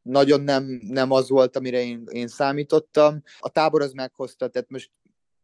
nagyon 0.01 0.41
nem, 0.41 0.79
nem 0.81 1.11
az 1.11 1.29
volt, 1.29 1.55
amire 1.55 1.83
én, 1.83 2.03
én 2.11 2.27
számítottam. 2.27 3.23
A 3.39 3.49
tábor 3.49 3.81
az 3.81 3.91
meghozta, 3.91 4.47
tehát 4.47 4.69
most 4.69 4.91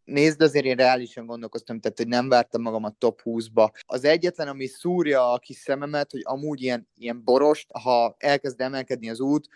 nézd, 0.04 0.42
azért 0.42 0.66
én 0.66 0.76
reálisan 0.76 1.26
gondolkoztam, 1.26 1.80
tehát 1.80 1.98
hogy 1.98 2.08
nem 2.08 2.30
vártam 2.30 2.62
magam 2.62 2.84
a 2.84 2.96
top 2.98 3.22
20-ba. 3.24 3.72
Az 3.86 4.04
egyetlen, 4.04 4.48
ami 4.48 4.66
szúrja 4.66 5.32
a 5.32 5.38
kis 5.38 5.58
szememet, 5.58 6.12
hogy 6.12 6.22
amúgy 6.24 6.62
ilyen, 6.62 6.88
ilyen 6.96 7.24
borost, 7.24 7.68
ha 7.72 8.16
elkezd 8.18 8.62
emelkedni 8.62 9.10
az 9.10 9.20
út, 9.20 9.48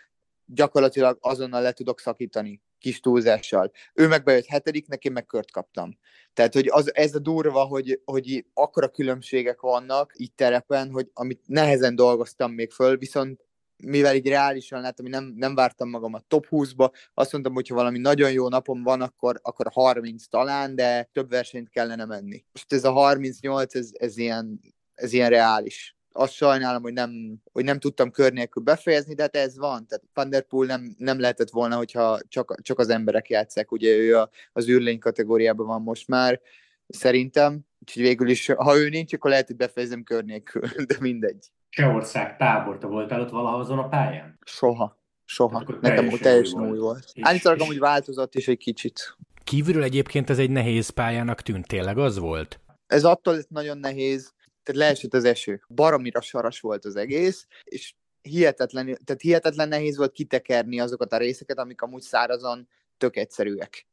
gyakorlatilag 0.46 1.18
azonnal 1.20 1.62
le 1.62 1.72
tudok 1.72 2.00
szakítani 2.00 2.62
kis 2.78 3.00
túlzással. 3.00 3.70
Ő 3.94 4.08
meg 4.08 4.24
bejött 4.24 4.46
hetediknek, 4.46 5.04
én 5.04 5.12
meg 5.12 5.26
kört 5.26 5.50
kaptam. 5.50 5.98
Tehát, 6.32 6.54
hogy 6.54 6.68
az, 6.68 6.94
ez 6.94 7.14
a 7.14 7.18
durva, 7.18 7.64
hogy, 7.64 8.00
hogy 8.04 8.44
akkora 8.54 8.88
különbségek 8.88 9.60
vannak 9.60 10.12
itt 10.14 10.36
terepen, 10.36 10.90
hogy 10.90 11.10
amit 11.14 11.40
nehezen 11.46 11.94
dolgoztam 11.94 12.52
még 12.52 12.70
föl, 12.70 12.96
viszont 12.96 13.44
mivel 13.80 14.14
így 14.14 14.28
reálisan 14.28 14.80
láttam, 14.80 15.04
hogy 15.04 15.14
nem, 15.14 15.32
nem 15.36 15.54
vártam 15.54 15.88
magam 15.88 16.14
a 16.14 16.20
top 16.28 16.46
20-ba, 16.50 16.92
azt 17.14 17.32
mondtam, 17.32 17.54
hogy 17.54 17.68
ha 17.68 17.74
valami 17.74 17.98
nagyon 17.98 18.32
jó 18.32 18.48
napom 18.48 18.82
van, 18.82 19.00
akkor, 19.00 19.40
akkor 19.42 19.66
a 19.66 19.80
30 19.80 20.26
talán, 20.26 20.74
de 20.74 21.08
több 21.12 21.30
versenyt 21.30 21.68
kellene 21.68 22.04
menni. 22.04 22.44
Most 22.52 22.72
ez 22.72 22.84
a 22.84 22.90
38, 22.90 23.74
ez, 23.74 23.90
ez, 23.92 24.16
ilyen, 24.16 24.60
ez 24.94 25.12
ilyen 25.12 25.30
reális. 25.30 25.96
azt 26.12 26.32
sajnálom, 26.32 26.82
hogy 26.82 26.92
nem, 26.92 27.36
hogy 27.52 27.64
nem 27.64 27.78
tudtam 27.78 28.10
kör 28.10 28.32
nélkül 28.32 28.62
befejezni, 28.62 29.14
de 29.14 29.22
hát 29.22 29.36
ez 29.36 29.58
van. 29.58 29.86
Tehát 29.86 30.42
Van 30.48 30.66
nem, 30.66 30.94
nem 30.98 31.20
lehetett 31.20 31.50
volna, 31.50 31.76
hogyha 31.76 32.20
csak, 32.28 32.62
csak 32.62 32.78
az 32.78 32.88
emberek 32.88 33.28
játszák. 33.28 33.72
Ugye 33.72 33.96
ő 33.96 34.18
a, 34.18 34.30
az 34.52 34.68
űrlény 34.68 34.98
kategóriában 34.98 35.66
van 35.66 35.82
most 35.82 36.08
már, 36.08 36.40
szerintem. 36.88 37.60
Úgyhogy 37.80 38.02
végül 38.02 38.28
is, 38.28 38.46
ha 38.46 38.76
ő 38.76 38.88
nincs, 38.88 39.12
akkor 39.12 39.30
lehet, 39.30 39.46
hogy 39.46 39.56
befejezem 39.56 40.02
kör 40.02 40.24
nélkül, 40.24 40.62
de 40.88 40.96
mindegy. 41.00 41.50
Csehország 41.70 42.36
tábor, 42.36 42.78
te 42.78 42.86
voltál 42.86 43.20
ott 43.20 43.30
valaha 43.30 43.56
azon 43.56 43.78
a 43.78 43.88
pályán? 43.88 44.38
Soha. 44.44 44.98
Soha. 45.24 45.58
Nekem 45.58 45.80
teljesen, 45.80 46.18
teljesen 46.18 46.70
új 46.70 46.78
volt. 46.78 47.12
Állítólag 47.20 47.60
amúgy 47.60 47.78
változott 47.78 48.34
is 48.34 48.48
egy 48.48 48.58
kicsit. 48.58 49.16
Kívülről 49.44 49.82
egyébként 49.82 50.30
ez 50.30 50.38
egy 50.38 50.50
nehéz 50.50 50.88
pályának 50.88 51.42
tűnt, 51.42 51.66
tényleg 51.66 51.98
az 51.98 52.18
volt? 52.18 52.60
Ez 52.86 53.04
attól 53.04 53.38
nagyon 53.48 53.78
nehéz, 53.78 54.32
tehát 54.62 54.80
leesett 54.80 55.14
az 55.14 55.24
eső. 55.24 55.62
Baromira 55.68 56.20
saras 56.20 56.60
volt 56.60 56.84
az 56.84 56.96
egész, 56.96 57.46
és 57.64 57.94
hihetetlen, 58.22 58.84
tehát 58.84 59.20
hihetetlen 59.20 59.68
nehéz 59.68 59.96
volt 59.96 60.12
kitekerni 60.12 60.80
azokat 60.80 61.12
a 61.12 61.16
részeket, 61.16 61.58
amik 61.58 61.82
amúgy 61.82 62.02
szárazon 62.02 62.68
tök 62.98 63.16
egyszerűek. 63.16 63.86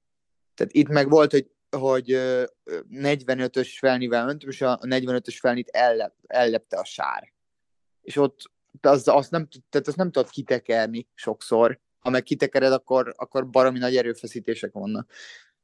Tehát 0.56 0.74
itt 0.74 0.88
meg 0.88 1.10
volt, 1.10 1.32
hogy, 1.32 1.50
hogy 1.78 2.06
45-ös 2.92 3.76
felnivel 3.80 4.26
mentem, 4.26 4.50
és 4.50 4.62
a 4.62 4.78
45-ös 4.78 5.38
felnit 5.40 5.70
ellep, 5.70 6.14
ellepte 6.28 6.78
a 6.78 6.86
sár. 6.86 7.36
És 8.08 8.16
ott 8.16 8.52
az, 8.82 9.08
azt, 9.08 9.32
nem, 9.32 9.48
tehát 9.70 9.88
azt 9.88 9.98
nem 9.98 10.12
tudod 10.12 10.30
kitekerni 10.30 11.08
sokszor. 11.14 11.80
Ha 12.00 12.10
meg 12.10 12.24
kitekered, 12.24 12.72
akkor, 12.72 13.14
akkor 13.16 13.50
baromi 13.50 13.80
nagy 13.80 13.96
erőfeszítések 13.96 14.72
vannak. 14.74 15.12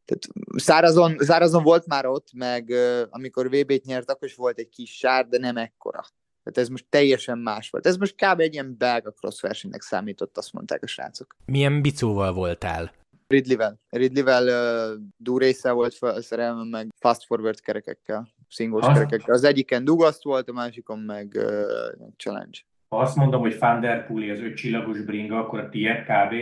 Tehát 0.05 0.51
szárazon, 0.61 1.17
szárazon 1.19 1.63
volt 1.63 1.85
már 1.87 2.05
ott, 2.05 2.27
meg 2.33 2.73
amikor 3.09 3.49
VB-t 3.49 3.85
nyert, 3.85 4.11
akkor 4.11 4.27
is 4.27 4.35
volt 4.35 4.59
egy 4.59 4.69
kis 4.69 4.97
sár, 4.97 5.27
de 5.27 5.37
nem 5.37 5.57
ekkora. 5.57 6.01
Tehát 6.43 6.57
ez 6.57 6.67
most 6.67 6.85
teljesen 6.89 7.37
más 7.37 7.69
volt. 7.69 7.85
Ez 7.85 7.97
most 7.97 8.15
kb. 8.15 8.39
egy 8.39 8.53
ilyen 8.53 8.77
belga 8.77 9.11
cross 9.11 9.41
versenynek 9.41 9.81
számított, 9.81 10.37
azt 10.37 10.53
mondták 10.53 10.83
a 10.83 10.87
srácok. 10.87 11.35
Milyen 11.45 11.81
bicóval 11.81 12.33
voltál? 12.33 12.93
Ridley-vel. 13.27 13.79
Ridley-vel 13.89 14.47
uh, 14.47 15.01
durésze 15.17 15.71
volt 15.71 15.93
felszerelve, 15.93 16.63
meg 16.63 16.87
fast 16.99 17.25
forward 17.25 17.59
kerekekkel, 17.59 18.27
singles 18.47 18.85
kerekekkel. 18.93 19.33
Az 19.33 19.43
egyiken 19.43 19.85
dugaszt 19.85 20.23
volt, 20.23 20.49
a 20.49 20.53
másikon 20.53 20.99
meg 20.99 21.33
uh, 21.35 22.07
challenge. 22.17 22.59
Ha 22.89 22.99
azt 22.99 23.15
mondom, 23.15 23.41
hogy 23.41 23.59
Van 23.59 23.79
Der 23.79 24.07
Poel 24.07 24.29
az 24.29 24.39
öt 24.39 24.55
csillagos 24.55 25.01
bringa, 25.01 25.39
akkor 25.39 25.59
a 25.59 25.69
tiéd 25.69 26.03
kb. 26.03 26.33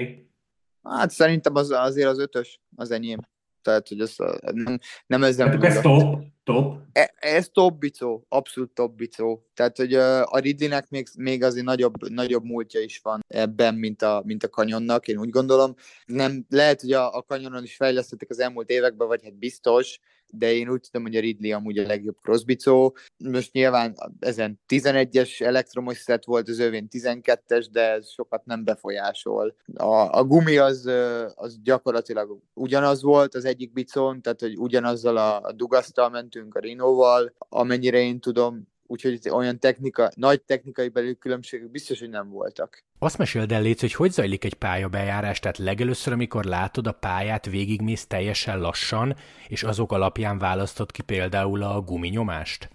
Hát 0.84 1.10
szerintem 1.10 1.56
az, 1.56 1.70
azért 1.70 2.08
az 2.08 2.20
ötös, 2.20 2.60
az 2.76 2.92
enyém. 2.92 3.20
Tehát, 3.62 3.88
hogy 3.88 4.00
ez 4.00 4.16
nem, 4.54 4.80
nem 5.08 5.24
ezzel... 5.24 5.46
Tehát 5.46 5.64
ez 5.64 5.82
top, 5.82 6.24
top? 6.44 6.78
E, 6.92 7.14
ez 7.20 7.50
top 7.50 7.80
bicó, 7.80 8.26
abszolút 8.30 8.72
top 8.74 8.96
bicó. 8.96 9.46
Tehát, 9.54 9.78
hogy 9.78 9.94
a 9.94 10.40
Ridleynek 10.40 10.90
még, 10.90 11.08
még 11.18 11.44
azért 11.44 11.66
nagyobb, 11.66 12.10
nagyobb 12.10 12.44
múltja 12.44 12.80
is 12.80 13.00
van 13.04 13.20
ebben, 13.28 13.76
mint 13.76 14.02
a, 14.02 14.22
mint 14.26 14.44
a 14.44 14.50
kanyonnak, 14.50 15.08
én 15.08 15.18
úgy 15.18 15.30
gondolom. 15.30 15.76
Nem, 16.06 16.46
lehet, 16.50 16.82
hogy 16.82 16.92
a, 16.92 17.16
a 17.16 17.22
kanyonon 17.22 17.64
is 17.64 17.76
fejlesztettek 17.76 18.30
az 18.30 18.40
elmúlt 18.40 18.70
években, 18.70 19.08
vagy 19.08 19.24
hát 19.24 19.38
biztos, 19.38 20.00
de 20.32 20.54
én 20.54 20.70
úgy 20.70 20.82
tudom, 20.82 21.08
hogy 21.08 21.16
a 21.16 21.20
Ridley 21.20 21.56
amúgy 21.56 21.78
a 21.78 21.88
legjobb 21.88 22.18
crossbicó. 22.22 22.96
Most 23.18 23.54
nyilván 23.54 23.96
ezen 24.20 24.60
11-es 24.68 25.42
elektromos 25.42 25.98
szett 25.98 26.26
volt, 26.26 26.50
az 26.50 26.60
övén 26.60 26.88
12-es, 26.92 27.68
de 27.72 27.92
ez 27.92 28.10
sokat 28.10 28.46
nem 28.46 28.64
befolyásol. 28.64 29.56
A, 29.74 30.18
a 30.20 30.24
gumi 30.24 30.58
az, 30.58 30.90
az 31.36 31.60
gyakorlatilag 31.64 32.38
ugyanaz 32.54 33.02
volt 33.02 33.36
az 33.36 33.46
egyik 33.46 33.74
bicón, 33.74 34.22
tehát 34.22 34.40
hogy 34.40 34.58
ugyanazzal 34.58 35.18
a, 35.18 35.42
a 35.42 35.52
dugasztal 35.52 36.10
mentünk, 36.10 36.56
a 36.56 36.60
Rinóval, 36.60 37.34
amennyire 37.38 38.00
én 38.00 38.20
tudom, 38.20 38.70
úgyhogy 38.92 39.30
olyan 39.30 39.60
technika, 39.60 40.12
nagy 40.16 40.42
technikai 40.42 40.90
belül 40.90 41.16
különbségek 41.16 41.72
biztos, 41.72 42.00
hogy 42.00 42.10
nem 42.10 42.30
voltak. 42.30 42.84
Azt 43.00 43.18
meséld 43.18 43.52
el, 43.52 43.62
Légy, 43.62 43.80
hogy 43.80 43.94
hogy 43.94 44.12
zajlik 44.12 44.44
egy 44.44 44.54
pályabejárás, 44.54 45.40
tehát 45.40 45.58
legelőször, 45.58 46.14
amikor 46.14 46.44
látod 46.44 46.88
a 46.88 46.92
pályát, 46.92 47.46
végigmész 47.46 48.08
teljesen 48.08 48.60
lassan, 48.60 49.16
és 49.48 49.64
azok 49.64 49.92
alapján 49.92 50.38
választod 50.38 50.92
ki 50.92 51.02
például 51.02 51.64
a 51.64 51.82
guminyomást? 51.82 52.70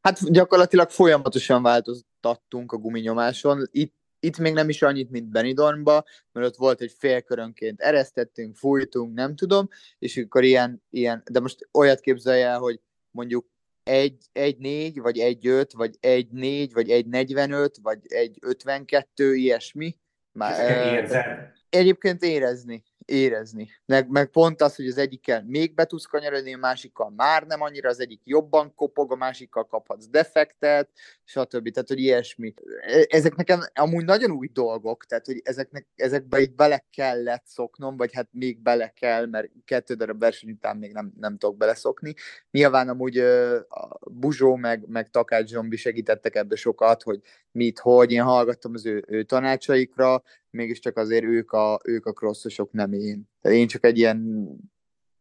Hát 0.00 0.32
gyakorlatilag 0.32 0.90
folyamatosan 0.90 1.62
változtattunk 1.62 2.72
a 2.72 2.76
guminyomáson. 2.76 3.68
Itt 3.70 4.00
itt 4.24 4.38
még 4.38 4.52
nem 4.52 4.68
is 4.68 4.82
annyit, 4.82 5.10
mint 5.10 5.30
Benidormba, 5.30 6.04
mert 6.32 6.46
ott 6.46 6.56
volt 6.56 6.80
egy 6.80 6.94
félkörönként 6.98 7.80
eresztettünk, 7.80 8.56
fújtunk, 8.56 9.14
nem 9.14 9.34
tudom, 9.36 9.68
és 9.98 10.16
akkor 10.16 10.44
ilyen, 10.44 10.82
ilyen 10.90 11.22
de 11.30 11.40
most 11.40 11.68
olyat 11.72 12.00
képzelj 12.00 12.42
el, 12.42 12.58
hogy 12.58 12.80
mondjuk 13.10 13.46
egy, 13.82 14.24
egy 14.32 14.58
négy, 14.58 15.00
vagy 15.00 15.18
egy 15.18 15.46
öt, 15.46 15.72
vagy 15.72 15.96
egy 16.00 16.28
négy, 16.30 16.72
vagy 16.72 16.90
egy 16.90 17.06
negyvenöt, 17.06 17.78
vagy 17.82 17.98
egy 18.02 18.38
ötvenkettő, 18.40 19.34
ilyesmi. 19.34 19.96
Már, 20.32 21.52
Egyébként 21.68 22.22
érezni 22.22 22.84
érezni. 23.04 23.68
Meg, 23.86 24.10
meg 24.10 24.30
pont 24.30 24.60
az, 24.60 24.76
hogy 24.76 24.86
az 24.86 24.98
egyikkel 24.98 25.44
még 25.46 25.74
be 25.74 25.84
tudsz 25.84 26.04
kanyarodni, 26.04 26.54
a 26.54 26.58
másikkal 26.58 27.10
már 27.16 27.46
nem 27.46 27.60
annyira, 27.60 27.88
az 27.88 28.00
egyik 28.00 28.20
jobban 28.24 28.74
kopog, 28.74 29.12
a 29.12 29.16
másikkal 29.16 29.66
kaphatsz 29.66 30.06
defektet, 30.06 30.88
stb. 31.24 31.70
Tehát, 31.70 31.88
hogy 31.88 31.98
ilyesmi. 31.98 32.54
E, 32.80 33.06
ezek 33.08 33.34
nekem 33.34 33.60
amúgy 33.74 34.04
nagyon 34.04 34.30
új 34.30 34.48
dolgok, 34.52 35.04
tehát, 35.04 35.26
hogy 35.26 35.40
ezeknek, 35.44 35.86
ezekbe 35.94 36.40
így 36.40 36.54
bele 36.54 36.84
kellett 36.90 37.46
szoknom, 37.46 37.96
vagy 37.96 38.12
hát 38.12 38.28
még 38.30 38.60
bele 38.60 38.88
kell, 38.88 39.26
mert 39.26 39.50
kettő 39.64 39.94
darab 39.94 40.18
verseny 40.18 40.50
után 40.50 40.76
még 40.76 40.92
nem, 40.92 41.12
nem 41.20 41.38
tudok 41.38 41.56
beleszokni. 41.56 42.14
Nyilván 42.50 42.88
amúgy 42.88 43.18
a 43.18 43.98
Buzsó 44.10 44.56
meg, 44.56 44.84
meg 44.88 45.10
Takács 45.10 45.48
Zsombi 45.48 45.76
segítettek 45.76 46.34
ebbe 46.34 46.56
sokat, 46.56 47.02
hogy 47.02 47.20
mit, 47.52 47.78
hogy 47.78 48.12
én 48.12 48.22
hallgattam 48.22 48.74
az 48.74 48.86
ő, 48.86 49.04
ő 49.08 49.22
tanácsaikra, 49.22 50.22
mégiscsak 50.52 50.96
azért 50.96 51.24
ők 51.24 51.50
a, 51.50 51.80
ők 51.84 52.06
a 52.06 52.12
crossosok, 52.12 52.72
nem 52.72 52.92
én. 52.92 53.28
Tehát 53.40 53.58
én 53.58 53.66
csak 53.66 53.84
egy 53.84 53.98
ilyen 53.98 54.48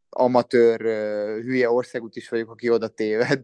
amatőr 0.10 0.82
hülye 1.42 1.70
országút 1.70 2.16
is 2.16 2.30
vagyok, 2.30 2.50
aki 2.50 2.70
oda 2.70 2.88
téved, 2.88 3.44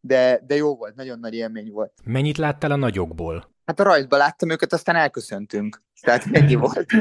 de, 0.00 0.40
de 0.46 0.54
jó 0.54 0.76
volt, 0.76 0.94
nagyon 0.94 1.18
nagy 1.18 1.34
élmény 1.34 1.70
volt. 1.70 1.92
Mennyit 2.04 2.36
láttál 2.36 2.70
a 2.70 2.76
nagyokból? 2.76 3.54
Hát 3.64 3.80
a 3.80 3.82
rajtban 3.82 4.18
láttam 4.18 4.50
őket, 4.50 4.72
aztán 4.72 4.96
elköszöntünk. 4.96 5.82
Tehát 6.00 6.24
ennyi 6.32 6.54
volt. 6.64 6.92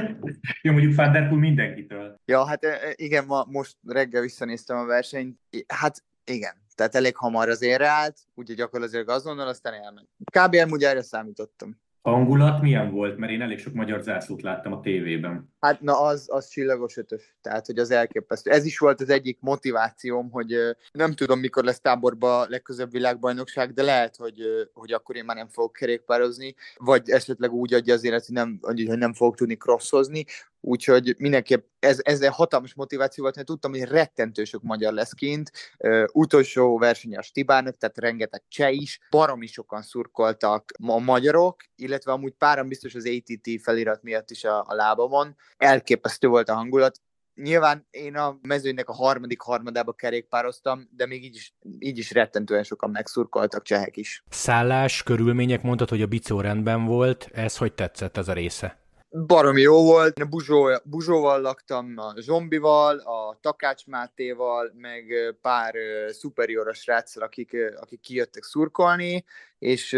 Jó, 0.61 0.71
mondjuk 0.71 0.95
Van 0.95 1.23
mindenkitől. 1.23 2.19
Ja, 2.25 2.45
hát 2.45 2.65
igen, 2.95 3.25
ma, 3.25 3.45
most 3.49 3.77
reggel 3.87 4.21
visszanéztem 4.21 4.77
a 4.77 4.85
versenyt. 4.85 5.39
Hát 5.67 6.03
igen, 6.23 6.53
tehát 6.75 6.95
elég 6.95 7.15
hamar 7.15 7.49
az 7.49 7.61
érre 7.61 7.87
állt, 7.87 8.17
úgyhogy 8.33 8.55
gyakorlatilag 8.55 9.09
azonnal, 9.09 9.47
aztán 9.47 9.73
elment. 9.73 10.09
Kb. 10.31 10.55
amúgy 10.55 10.83
erre 10.83 11.01
számítottam 11.01 11.83
hangulat 12.11 12.61
milyen 12.61 12.91
volt? 12.91 13.17
Mert 13.17 13.31
én 13.31 13.41
elég 13.41 13.59
sok 13.59 13.73
magyar 13.73 14.01
zászlót 14.01 14.41
láttam 14.41 14.73
a 14.73 14.79
tévében. 14.79 15.54
Hát 15.65 15.81
na, 15.81 15.99
az, 15.99 16.27
az 16.31 16.47
csillagos 16.47 16.97
ötös. 16.97 17.35
Tehát, 17.41 17.65
hogy 17.65 17.77
az 17.77 17.91
elképesztő. 17.91 18.51
Ez 18.51 18.65
is 18.65 18.77
volt 18.77 19.01
az 19.01 19.09
egyik 19.09 19.37
motivációm, 19.39 20.31
hogy 20.31 20.55
nem 20.91 21.13
tudom, 21.13 21.39
mikor 21.39 21.63
lesz 21.63 21.79
táborba 21.79 22.45
legközebb 22.49 22.91
világbajnokság, 22.91 23.73
de 23.73 23.83
lehet, 23.83 24.15
hogy, 24.15 24.41
hogy 24.73 24.91
akkor 24.91 25.15
én 25.15 25.25
már 25.25 25.35
nem 25.35 25.49
fogok 25.49 25.73
kerékpározni, 25.73 26.55
vagy 26.77 27.09
esetleg 27.09 27.51
úgy 27.51 27.73
adja 27.73 27.93
az 27.93 28.03
élet, 28.03 28.25
hogy 28.25 28.35
nem, 28.35 28.59
hogy 28.61 28.87
nem 28.87 29.13
fogok 29.13 29.35
tudni 29.35 29.55
crossozni, 29.55 30.25
úgyhogy 30.65 31.15
mindenképp 31.17 31.65
ez, 31.79 31.99
ez 32.01 32.21
egy 32.21 32.33
hatalmas 32.33 32.73
motiváció 32.73 33.23
volt, 33.23 33.35
mert 33.35 33.47
tudtam, 33.47 33.71
hogy 33.71 33.83
rettentő 33.83 34.43
sok 34.43 34.63
magyar 34.63 34.93
lesz 34.93 35.13
kint, 35.13 35.51
uh, 35.79 36.03
utolsó 36.11 36.77
versenye 36.77 37.17
a 37.17 37.21
Stibának, 37.21 37.77
tehát 37.77 37.97
rengeteg 37.97 38.43
cseh 38.47 38.73
is, 38.73 38.99
baromi 39.09 39.47
sokan 39.47 39.81
szurkoltak 39.81 40.71
a 40.87 40.99
magyarok, 40.99 41.63
illetve 41.75 42.11
amúgy 42.11 42.33
páran 42.33 42.67
biztos 42.67 42.95
az 42.95 43.05
ATT 43.05 43.61
felirat 43.61 44.03
miatt 44.03 44.31
is 44.31 44.43
a, 44.43 44.65
a 44.67 44.73
lábamon. 44.73 45.35
Elképesztő 45.57 46.27
volt 46.27 46.49
a 46.49 46.53
hangulat, 46.53 47.01
Nyilván 47.35 47.87
én 47.91 48.15
a 48.15 48.37
mezőnynek 48.41 48.89
a 48.89 48.93
harmadik 48.93 49.41
harmadába 49.41 49.93
kerékpároztam, 49.93 50.89
de 50.91 51.05
még 51.05 51.23
így 51.23 51.35
is, 51.35 51.53
így 51.79 51.97
is 51.97 52.11
rettentően 52.11 52.63
sokan 52.63 52.89
megszurkoltak 52.89 53.63
csehek 53.63 53.97
is. 53.97 54.23
Szállás, 54.29 55.03
körülmények, 55.03 55.61
mondtad, 55.61 55.89
hogy 55.89 56.01
a 56.01 56.07
bicó 56.07 56.41
rendben 56.41 56.85
volt, 56.85 57.29
ez 57.33 57.57
hogy 57.57 57.73
tetszett 57.73 58.17
ez 58.17 58.27
a 58.27 58.33
része? 58.33 58.83
baromi 59.25 59.61
jó 59.61 59.83
volt. 59.83 60.19
A 60.19 60.25
Buzsó, 60.25 60.69
Buzsóval 60.83 61.41
laktam, 61.41 61.93
a 61.97 62.13
Zsombival, 62.21 62.97
a 62.97 63.37
Takács 63.41 63.85
Mátéval, 63.85 64.71
meg 64.75 65.35
pár 65.41 65.73
szuperioros 66.09 66.77
sráccal, 66.77 67.23
akik, 67.23 67.57
akik 67.79 67.99
kijöttek 67.99 68.43
szurkolni, 68.43 69.25
és 69.59 69.97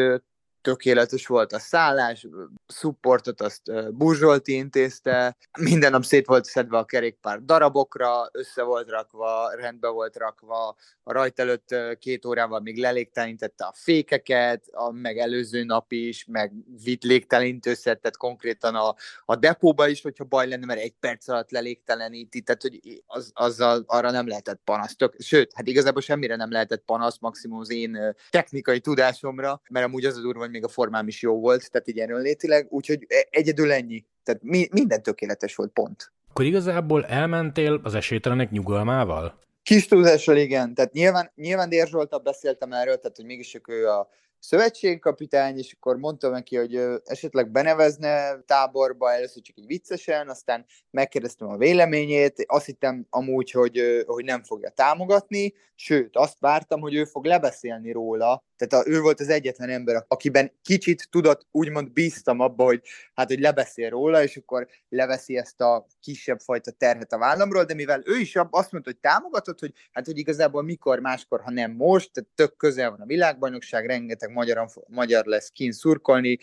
tökéletes 0.62 1.28
volt 1.28 1.54
a 1.54 1.60
szállás, 1.60 2.28
supportot 2.68 3.42
azt 3.42 3.94
Burzsolti 3.94 4.54
intézte, 4.54 5.38
minden 5.60 5.92
nap 5.92 6.04
szét 6.04 6.26
volt 6.26 6.46
szedve 6.46 6.78
a 6.78 6.86
kerékpár 6.86 7.42
darabokra, 7.44 8.30
össze 8.32 8.64
volt 8.64 8.90
rakva, 8.90 9.52
rendbe 9.56 9.88
volt 9.88 10.18
rakva, 10.18 10.76
a 11.04 11.12
rajt 11.12 11.40
előtt 11.40 11.76
két 12.00 12.26
órával 12.26 12.60
még 12.60 12.78
lelégtelenítette 12.78 13.66
a 13.66 13.74
fékeket, 13.76 14.66
a, 14.72 14.92
meg 14.92 15.18
előző 15.18 15.64
nap 15.64 15.92
is, 15.92 16.26
meg 16.26 16.54
vitt 16.84 17.04
légtelenítőszet, 17.04 18.02
tehát 18.02 18.18
konkrétan 18.18 18.76
a, 18.76 18.96
a 19.26 19.36
depóba 19.36 19.88
is, 19.88 20.02
hogyha 20.02 20.24
baj 20.24 20.48
lenne, 20.48 20.66
mert 20.66 20.80
egy 20.80 20.96
perc 21.00 21.28
alatt 21.28 21.52
lelégteleníti, 21.52 22.42
tehát 22.42 22.62
hogy 22.62 23.04
az, 23.06 23.32
azzal 23.34 23.84
arra 23.86 24.12
nem 24.12 24.28
lehetett 24.28 24.62
panasz. 24.64 24.96
Tök, 24.96 25.16
sőt, 25.20 25.52
hát 25.56 25.68
igazából 25.68 26.02
semmire 26.02 26.36
nem 26.36 26.52
lehetett 26.52 26.84
panasz, 26.86 27.20
maximum 27.20 27.60
az 27.60 27.72
én 27.72 28.16
technikai 28.30 28.80
tudásomra, 28.80 29.62
mert 29.70 29.86
amúgy 29.86 30.06
az 30.06 30.18
a 30.18 30.22
durva, 30.22 30.47
hogy 30.48 30.56
még 30.56 30.70
a 30.70 30.74
formám 30.74 31.08
is 31.08 31.22
jó 31.22 31.40
volt, 31.40 31.72
tehát 31.72 31.88
így 31.88 32.00
erőnlétileg, 32.00 32.68
úgyhogy 32.70 33.06
e, 33.08 33.28
egyedül 33.30 33.72
ennyi. 33.72 34.06
Tehát 34.24 34.44
mi, 34.44 34.68
minden 34.72 35.04
tökéletes 35.04 35.56
volt, 35.56 35.72
pont. 35.72 36.12
Akkor 36.30 36.46
igazából 36.46 37.06
elmentél 37.06 37.80
az 37.84 37.96
esélytelenek 37.96 38.52
nyugalmával? 38.52 39.40
Kis 39.64 39.88
túlzással 39.88 40.38
igen, 40.38 40.74
tehát 40.74 40.92
nyilván, 40.92 41.32
nyilván 41.36 41.70
Dér 41.70 41.88
Zsoltal 41.88 42.20
beszéltem 42.20 42.72
erről, 42.72 42.98
tehát 42.98 43.16
hogy 43.16 43.26
mégis 43.26 43.62
ő 43.68 43.88
a 43.88 44.10
szövetségkapitány, 44.40 45.58
és 45.58 45.74
akkor 45.74 45.98
mondtam 45.98 46.32
neki, 46.32 46.56
hogy 46.56 46.76
esetleg 47.06 47.52
benevezne 47.52 48.42
táborba, 48.46 49.12
először 49.12 49.42
csak 49.42 49.58
egy 49.58 49.66
viccesen, 49.66 50.30
aztán 50.30 50.66
megkérdeztem 50.90 51.48
a 51.48 51.58
véleményét, 51.58 52.44
azt 52.48 52.66
hittem 52.66 53.06
amúgy, 53.10 53.52
hogy, 53.52 54.04
hogy 54.06 54.24
nem 54.24 54.44
fogja 54.44 54.70
támogatni, 54.70 55.54
sőt, 55.76 56.16
azt 56.16 56.40
vártam, 56.40 56.80
hogy 56.80 56.96
ő 56.96 57.06
fog 57.06 57.26
lebeszélni 57.26 57.92
róla, 57.92 58.46
tehát 58.58 58.86
a, 58.86 58.90
ő 58.90 59.02
volt 59.02 59.20
az 59.20 59.30
egyetlen 59.30 59.70
ember, 59.70 60.06
akiben 60.08 60.52
kicsit 60.64 61.08
tudott, 61.10 61.48
úgymond 61.52 61.92
bíztam 61.92 62.40
abba, 62.40 62.64
hogy 62.64 62.82
hát, 63.14 63.28
hogy 63.28 63.40
lebeszél 63.40 63.90
róla, 63.90 64.24
és 64.24 64.38
akkor 64.38 64.68
leveszi 64.90 65.38
ezt 65.38 65.62
a 65.62 65.88
kisebb 66.02 66.40
fajta 66.40 66.72
terhet 66.72 67.14
a 67.14 67.18
vállamról, 67.18 67.64
de 67.64 67.74
mivel 67.74 68.02
ő 68.06 68.18
is 68.20 68.36
azt 68.36 68.72
mondta, 68.72 68.90
hogy 68.90 69.00
támogatott, 69.00 69.60
hogy 69.60 69.74
hát, 69.92 70.06
hogy 70.06 70.18
igazából 70.18 70.64
mikor, 70.64 71.00
máskor, 71.00 71.42
ha 71.42 71.52
nem 71.52 71.72
most, 71.72 72.14
tehát 72.14 72.30
tök 72.36 72.58
közel 72.58 72.90
van 72.90 73.02
a 73.02 73.06
világbajnokság, 73.06 73.86
rengeteg 73.86 74.27
magyar, 74.30 74.70
magyar 74.88 75.26
lesz 75.26 75.50
kint 75.50 75.74
szurkolni, 75.74 76.38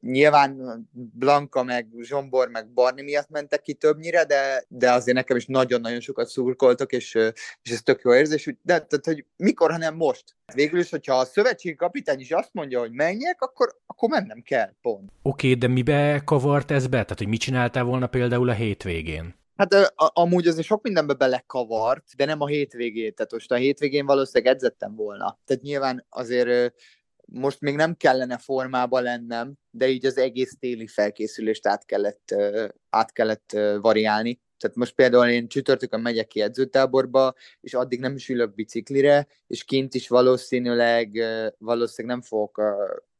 nyilván 0.00 0.60
Blanka, 0.92 1.62
meg 1.62 1.88
Zsombor, 2.00 2.48
meg 2.48 2.72
Barni 2.72 3.02
miatt 3.02 3.28
mentek 3.28 3.62
ki 3.62 3.74
többnyire, 3.74 4.24
de, 4.24 4.64
de 4.68 4.92
azért 4.92 5.16
nekem 5.16 5.36
is 5.36 5.46
nagyon-nagyon 5.46 6.00
sokat 6.00 6.28
szurkoltak, 6.28 6.92
és, 6.92 7.14
és 7.62 7.70
ez 7.70 7.82
tök 7.82 8.00
jó 8.04 8.14
érzés, 8.14 8.44
de 8.44 8.80
tehát, 8.80 9.04
hogy 9.04 9.24
mikor, 9.36 9.70
ha 9.70 9.76
nem 9.76 9.94
most. 9.94 10.24
Végül 10.54 10.80
is, 10.80 10.90
hogyha 10.90 11.14
a 11.14 11.24
szövetségi 11.24 11.74
kapitány 11.74 12.20
is 12.20 12.30
azt 12.30 12.50
mondja, 12.52 12.80
hogy 12.80 12.92
menjek, 12.92 13.40
akkor, 13.40 13.76
akkor 13.86 14.08
mennem 14.08 14.42
kell, 14.42 14.72
pont. 14.80 15.10
Oké, 15.22 15.46
okay, 15.46 15.58
de 15.58 15.68
mibe 15.68 16.22
kavart 16.24 16.70
ez 16.70 16.86
be? 16.86 17.02
Tehát, 17.02 17.18
hogy 17.18 17.28
mit 17.28 17.40
csináltál 17.40 17.84
volna 17.84 18.06
például 18.06 18.48
a 18.48 18.52
hétvégén? 18.52 19.40
Hát 19.56 19.72
a, 19.72 20.10
amúgy 20.14 20.46
azért 20.46 20.66
sok 20.66 20.82
mindenbe 20.82 21.14
belekavart, 21.14 22.04
de 22.16 22.24
nem 22.24 22.40
a 22.40 22.46
hétvégét. 22.46 23.14
Tehát 23.14 23.32
most 23.32 23.52
a 23.52 23.54
hétvégén 23.54 24.06
valószínűleg 24.06 24.54
edzettem 24.54 24.94
volna. 24.94 25.38
Tehát 25.44 25.62
nyilván 25.62 26.06
azért 26.08 26.74
most 27.34 27.60
még 27.60 27.76
nem 27.76 27.96
kellene 27.96 28.38
formába 28.38 29.00
lennem, 29.00 29.54
de 29.70 29.88
így 29.88 30.06
az 30.06 30.18
egész 30.18 30.56
téli 30.60 30.86
felkészülést 30.86 31.66
át 31.66 31.84
kellett, 31.84 32.34
át 32.90 33.12
kellett 33.12 33.50
variálni. 33.80 34.40
Tehát 34.58 34.76
most 34.76 34.94
például 34.94 35.26
én 35.26 35.48
csütörtökön 35.48 36.00
megyek 36.00 36.26
ki 36.26 36.40
edzőtáborba, 36.40 37.34
és 37.60 37.74
addig 37.74 38.00
nem 38.00 38.14
is 38.14 38.28
ülök 38.28 38.54
biciklire, 38.54 39.26
és 39.46 39.64
kint 39.64 39.94
is 39.94 40.08
valószínűleg, 40.08 41.24
valószínűleg 41.58 42.16
nem 42.16 42.26
fogok 42.26 42.62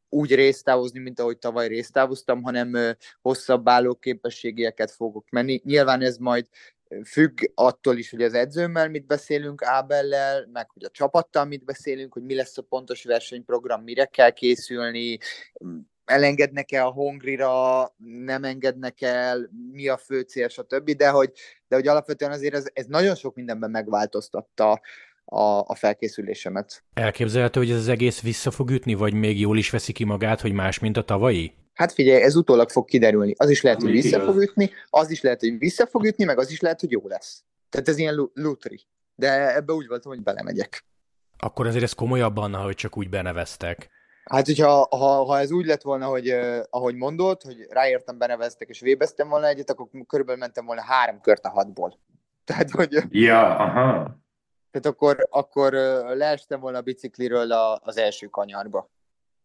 úgy 0.09 0.35
résztávozni, 0.35 1.01
mint 1.01 1.21
ahogy 1.21 1.39
tavaly 1.39 1.69
résztávoztam, 1.69 2.43
hanem 2.43 2.97
hosszabb 3.23 3.69
álló 3.69 3.95
képességeket 3.95 4.91
fogok 4.91 5.31
menni. 5.31 5.61
Nyilván 5.65 6.01
ez 6.01 6.17
majd 6.17 6.49
függ 7.05 7.39
attól 7.55 7.97
is, 7.97 8.11
hogy 8.11 8.23
az 8.23 8.35
edzőmmel 8.35 8.89
mit 8.89 9.07
beszélünk, 9.07 9.63
Ábellel, 9.63 10.49
meg 10.53 10.71
hogy 10.71 10.85
a 10.85 10.91
csapattal 10.91 11.45
mit 11.45 11.65
beszélünk, 11.65 12.13
hogy 12.13 12.23
mi 12.23 12.35
lesz 12.35 12.59
a 12.59 12.63
pontos 12.63 13.05
versenyprogram, 13.05 13.83
mire 13.83 14.05
kell 14.05 14.31
készülni, 14.31 15.19
elengednek-e 16.05 16.85
a 16.85 16.91
Hongrira, 16.91 17.95
nem 18.25 18.45
engednek 18.45 19.01
el, 19.01 19.51
mi 19.73 19.89
a 19.89 19.97
fő 19.97 20.21
cél, 20.21 20.49
stb. 20.49 20.91
De 20.91 21.09
hogy, 21.09 21.33
de 21.69 21.77
hogy 21.77 21.89
alapvetően 21.89 22.33
azért 22.33 22.55
ez, 22.55 22.67
ez 22.73 22.87
nagyon 22.87 23.15
sok 23.15 23.35
mindenben 23.35 23.71
megváltoztatta 23.71 24.81
a, 25.25 25.41
a 25.59 25.75
felkészülésemet. 25.75 26.85
Elképzelhető, 26.95 27.61
hogy 27.61 27.71
ez 27.71 27.77
az 27.77 27.89
egész 27.89 28.21
vissza 28.21 28.51
fog 28.51 28.71
ütni, 28.71 28.95
vagy 28.95 29.15
még 29.15 29.41
jól 29.41 29.59
is 29.59 29.71
veszi 29.71 29.93
ki 29.93 30.05
magát, 30.05 30.41
hogy 30.41 30.53
más, 30.53 30.79
mint 30.79 30.97
a 30.97 31.05
tavalyi? 31.05 31.55
Hát 31.75 31.93
figyelj, 31.93 32.23
ez 32.23 32.37
utólag 32.37 32.71
fog 32.71 32.85
kiderülni. 32.85 33.35
Az 33.37 33.51
is 33.51 33.63
lehet, 33.63 33.83
hogy 33.83 33.91
vissza 33.91 34.21
fog 34.21 34.37
ütni, 34.37 34.71
az 34.91 35.11
is 35.11 35.21
lehet, 35.21 35.41
hogy 35.41 35.59
vissza 35.59 35.87
fog 35.87 36.05
ütni, 36.05 36.25
meg 36.25 36.39
az 36.39 36.51
is 36.51 36.61
lehet, 36.61 36.81
hogy 36.81 36.91
jó 36.91 37.09
lesz. 37.09 37.43
Tehát 37.71 37.89
ez 37.89 37.99
ilyen 37.99 38.31
lutri. 38.35 38.81
De 39.15 39.55
ebbe 39.55 39.73
úgy 39.73 39.87
voltam, 39.87 40.13
hogy 40.13 40.23
belemegyek. 40.23 40.85
Akkor 41.39 41.67
azért 41.67 41.85
ez 41.85 41.93
komolyabban, 41.93 42.55
hogy 42.55 42.75
csak 42.75 42.97
úgy 42.97 43.09
beneveztek. 43.09 43.91
Hát, 44.25 44.47
hogyha 44.47 44.87
ha, 44.91 45.25
ha 45.25 45.39
ez 45.39 45.51
úgy 45.51 45.67
lett 45.67 45.83
volna, 45.83 46.07
hogy 46.07 46.33
uh, 46.33 46.59
ahogy 46.71 46.95
mondod, 46.95 47.43
hogy 47.43 47.67
ráértem, 47.69 48.19
beneveztek 48.19 48.69
és 48.69 48.81
vébeztem 48.81 49.29
volna 49.29 49.47
egyet, 49.47 49.71
akkor 49.71 49.87
körülbelül 50.07 50.41
mentem 50.41 50.67
volna 50.67 50.83
három 50.83 51.21
kört 51.21 51.45
a 51.45 51.51
hatból. 51.51 51.99
Tehát, 52.45 52.71
hogy... 52.71 53.03
Ja, 53.09 53.57
aha. 53.57 54.21
Tehát 54.71 54.87
akkor, 54.87 55.27
akkor 55.31 55.75
uh, 55.75 56.17
leestem 56.17 56.61
volna 56.61 56.79
a 56.79 56.83
bicikliről 56.83 57.53
a, 57.53 57.81
az 57.83 57.97
első 57.97 58.27
kanyarba. 58.27 58.91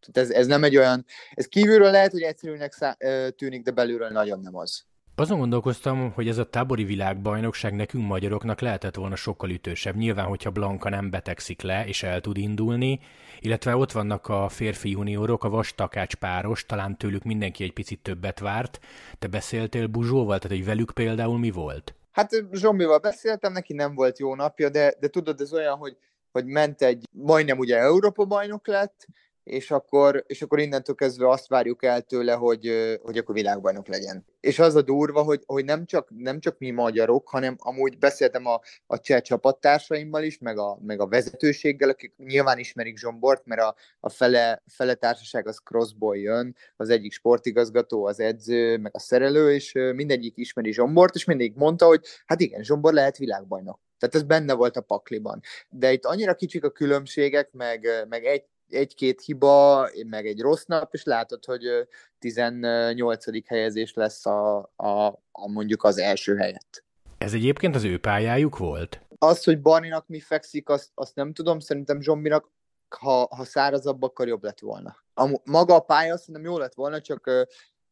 Tehát 0.00 0.30
ez, 0.30 0.36
ez 0.36 0.46
nem 0.46 0.64
egy 0.64 0.76
olyan... 0.76 1.04
Ez 1.34 1.46
kívülről 1.46 1.90
lehet, 1.90 2.12
hogy 2.12 2.22
egyszerűnek 2.22 2.72
szá- 2.72 2.98
tűnik, 3.36 3.62
de 3.62 3.70
belülről 3.70 4.08
nagyon 4.08 4.40
nem 4.40 4.56
az. 4.56 4.86
Azon 5.20 5.38
gondolkoztam, 5.38 6.12
hogy 6.12 6.28
ez 6.28 6.38
a 6.38 6.50
tábori 6.50 6.84
világbajnokság 6.84 7.74
nekünk 7.74 8.06
magyaroknak 8.06 8.60
lehetett 8.60 8.94
volna 8.94 9.16
sokkal 9.16 9.50
ütősebb. 9.50 9.96
Nyilván, 9.96 10.26
hogyha 10.26 10.50
Blanka 10.50 10.88
nem 10.88 11.10
betegszik 11.10 11.62
le, 11.62 11.86
és 11.86 12.02
el 12.02 12.20
tud 12.20 12.36
indulni, 12.36 13.00
illetve 13.40 13.76
ott 13.76 13.92
vannak 13.92 14.28
a 14.28 14.48
férfi 14.48 14.90
juniorok, 14.90 15.44
a 15.44 15.48
vastakács 15.48 16.14
páros, 16.14 16.66
talán 16.66 16.98
tőlük 16.98 17.24
mindenki 17.24 17.64
egy 17.64 17.72
picit 17.72 18.02
többet 18.02 18.38
várt. 18.38 18.78
Te 19.18 19.26
beszéltél 19.26 19.86
Buzsóval, 19.86 20.38
tehát 20.38 20.56
hogy 20.56 20.66
velük 20.66 20.90
például 20.90 21.38
mi 21.38 21.50
volt? 21.50 21.94
Hát 22.10 22.30
Zsombival 22.52 22.98
beszéltem, 22.98 23.52
neki 23.52 23.72
nem 23.72 23.94
volt 23.94 24.18
jó 24.18 24.34
napja, 24.34 24.68
de, 24.68 24.94
de 25.00 25.08
tudod, 25.08 25.40
ez 25.40 25.52
olyan, 25.52 25.76
hogy, 25.76 25.96
hogy 26.30 26.44
ment 26.44 26.82
egy, 26.82 27.04
majdnem 27.10 27.58
ugye 27.58 27.76
Európa 27.76 28.24
bajnok 28.24 28.66
lett, 28.66 29.06
és 29.48 29.70
akkor, 29.70 30.24
és 30.26 30.42
akkor 30.42 30.58
innentől 30.58 30.94
kezdve 30.94 31.28
azt 31.28 31.48
várjuk 31.48 31.84
el 31.84 32.00
tőle, 32.00 32.32
hogy, 32.32 32.98
hogy 33.02 33.18
akkor 33.18 33.34
világbajnok 33.34 33.86
legyen. 33.86 34.24
És 34.40 34.58
az 34.58 34.74
a 34.74 34.82
durva, 34.82 35.22
hogy, 35.22 35.42
hogy 35.46 35.64
nem, 35.64 35.84
csak, 35.84 36.08
nem 36.16 36.40
csak 36.40 36.58
mi 36.58 36.70
magyarok, 36.70 37.28
hanem 37.28 37.56
amúgy 37.58 37.98
beszéltem 37.98 38.46
a, 38.46 38.60
a 38.86 39.00
cseh 39.00 39.20
csapattársaimmal 39.20 40.22
is, 40.22 40.38
meg 40.38 40.58
a, 40.58 40.78
meg 40.82 41.00
a 41.00 41.06
vezetőséggel, 41.06 41.88
akik 41.88 42.14
nyilván 42.16 42.58
ismerik 42.58 42.98
Zsombort, 42.98 43.46
mert 43.46 43.60
a, 43.60 43.74
a 44.00 44.08
fele, 44.08 44.62
fele 44.66 44.94
társaság 44.94 45.46
az 45.46 45.58
crossból 45.58 46.16
jön, 46.16 46.56
az 46.76 46.88
egyik 46.88 47.12
sportigazgató, 47.12 48.04
az 48.04 48.20
edző, 48.20 48.76
meg 48.76 48.94
a 48.94 48.98
szerelő, 48.98 49.52
és 49.52 49.72
mindegyik 49.72 50.36
ismeri 50.36 50.72
Zsombort, 50.72 51.14
és 51.14 51.24
mindig 51.24 51.52
mondta, 51.56 51.86
hogy 51.86 52.04
hát 52.26 52.40
igen, 52.40 52.62
Zsombor 52.62 52.92
lehet 52.92 53.16
világbajnok. 53.16 53.80
Tehát 53.98 54.14
ez 54.14 54.22
benne 54.22 54.54
volt 54.54 54.76
a 54.76 54.80
pakliban. 54.80 55.40
De 55.70 55.92
itt 55.92 56.04
annyira 56.04 56.34
kicsik 56.34 56.64
a 56.64 56.70
különbségek, 56.70 57.52
meg, 57.52 57.86
meg 58.08 58.24
egy 58.24 58.44
egy-két 58.70 59.20
hiba, 59.20 59.88
meg 60.06 60.26
egy 60.26 60.40
rossz 60.40 60.64
nap, 60.64 60.94
és 60.94 61.04
látod, 61.04 61.44
hogy 61.44 61.88
18. 62.18 63.48
helyezés 63.48 63.94
lesz 63.94 64.26
a, 64.26 64.58
a, 64.76 65.06
a 65.32 65.48
mondjuk 65.48 65.84
az 65.84 65.98
első 65.98 66.36
helyett. 66.36 66.84
Ez 67.18 67.32
egyébként 67.32 67.74
az 67.74 67.84
ő 67.84 67.98
pályájuk 67.98 68.58
volt? 68.58 69.00
Az, 69.18 69.44
hogy 69.44 69.60
Barninak 69.60 70.08
mi 70.08 70.20
fekszik, 70.20 70.68
azt, 70.68 70.90
azt 70.94 71.14
nem 71.14 71.32
tudom, 71.32 71.58
szerintem 71.58 72.00
Zsombinak, 72.00 72.50
ha, 72.88 73.28
ha 73.30 73.44
szárazabb, 73.44 74.02
akkor 74.02 74.28
jobb 74.28 74.42
lett 74.42 74.60
volna. 74.60 74.96
A, 75.14 75.40
maga 75.44 75.74
a 75.74 75.80
pálya 75.80 76.16
szerintem 76.16 76.44
jó 76.44 76.58
lett 76.58 76.74
volna, 76.74 77.00
csak 77.00 77.30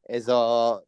ez 0.03 0.29
a 0.29 0.85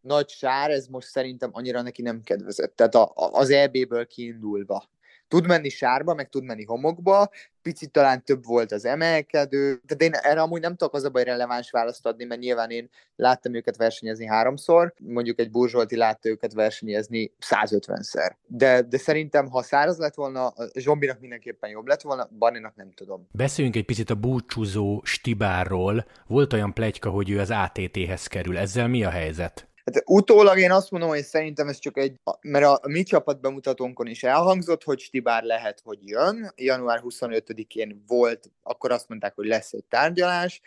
nagy 0.00 0.28
sár, 0.28 0.70
ez 0.70 0.86
most 0.86 1.08
szerintem 1.08 1.50
annyira 1.52 1.82
neki 1.82 2.02
nem 2.02 2.20
kedvezett. 2.22 2.76
Tehát 2.76 2.94
a, 2.94 3.12
az 3.14 3.50
EB-ből 3.50 4.06
kiindulva 4.06 4.88
tud 5.28 5.46
menni 5.46 5.68
sárba, 5.68 6.14
meg 6.14 6.28
tud 6.28 6.44
menni 6.44 6.64
homokba, 6.64 7.30
picit 7.62 7.90
talán 7.90 8.24
több 8.24 8.44
volt 8.44 8.72
az 8.72 8.84
emelkedő, 8.84 9.80
de 9.86 10.04
én 10.04 10.12
erre 10.12 10.40
amúgy 10.40 10.60
nem 10.60 10.76
tudok 10.76 10.94
az 10.94 11.04
a 11.04 11.10
baj 11.10 11.24
releváns 11.24 11.70
választ 11.70 12.06
adni, 12.06 12.24
mert 12.24 12.40
nyilván 12.40 12.70
én 12.70 12.90
láttam 13.16 13.54
őket 13.54 13.76
versenyezni 13.76 14.26
háromszor, 14.26 14.94
mondjuk 14.98 15.40
egy 15.40 15.50
Burzsolti 15.50 15.96
látta 15.96 16.28
őket 16.28 16.52
versenyezni 16.52 17.32
150-szer. 17.50 18.32
De, 18.46 18.82
de 18.82 18.98
szerintem, 18.98 19.48
ha 19.48 19.62
száraz 19.62 19.98
lett 19.98 20.14
volna, 20.14 20.52
Zsombinak 20.74 21.20
mindenképpen 21.20 21.70
jobb 21.70 21.86
lett 21.86 22.02
volna, 22.02 22.28
Barninak 22.38 22.76
nem 22.76 22.92
tudom. 22.94 23.28
Beszéljünk 23.32 23.76
egy 23.76 23.84
picit 23.84 24.10
a 24.10 24.14
búcsúzó 24.14 25.00
Stibárról. 25.04 26.06
Volt 26.26 26.52
olyan 26.52 26.74
plegyka, 26.74 27.10
hogy 27.10 27.30
ő 27.30 27.38
az 27.38 27.50
ATT-hez 27.50 28.26
kerül. 28.26 28.58
Ezzel 28.58 28.88
mi 28.88 29.04
a 29.04 29.10
helyzet? 29.10 29.67
Hát 29.94 30.02
utólag 30.06 30.58
én 30.58 30.70
azt 30.70 30.90
mondom, 30.90 31.08
hogy 31.08 31.22
szerintem 31.22 31.68
ez 31.68 31.78
csak 31.78 31.98
egy, 31.98 32.14
mert 32.40 32.64
a, 32.64 32.78
a 32.82 32.88
mi 32.88 33.02
csapat 33.02 33.40
bemutatónkon 33.40 34.06
is 34.06 34.22
elhangzott, 34.22 34.84
hogy 34.84 35.00
Stibár 35.00 35.42
lehet, 35.42 35.80
hogy 35.84 35.98
jön. 36.02 36.52
Január 36.56 37.00
25-én 37.04 38.04
volt, 38.06 38.50
akkor 38.62 38.90
azt 38.90 39.08
mondták, 39.08 39.34
hogy 39.34 39.46
lesz 39.46 39.72
egy 39.72 39.84
tárgyalás, 39.84 40.60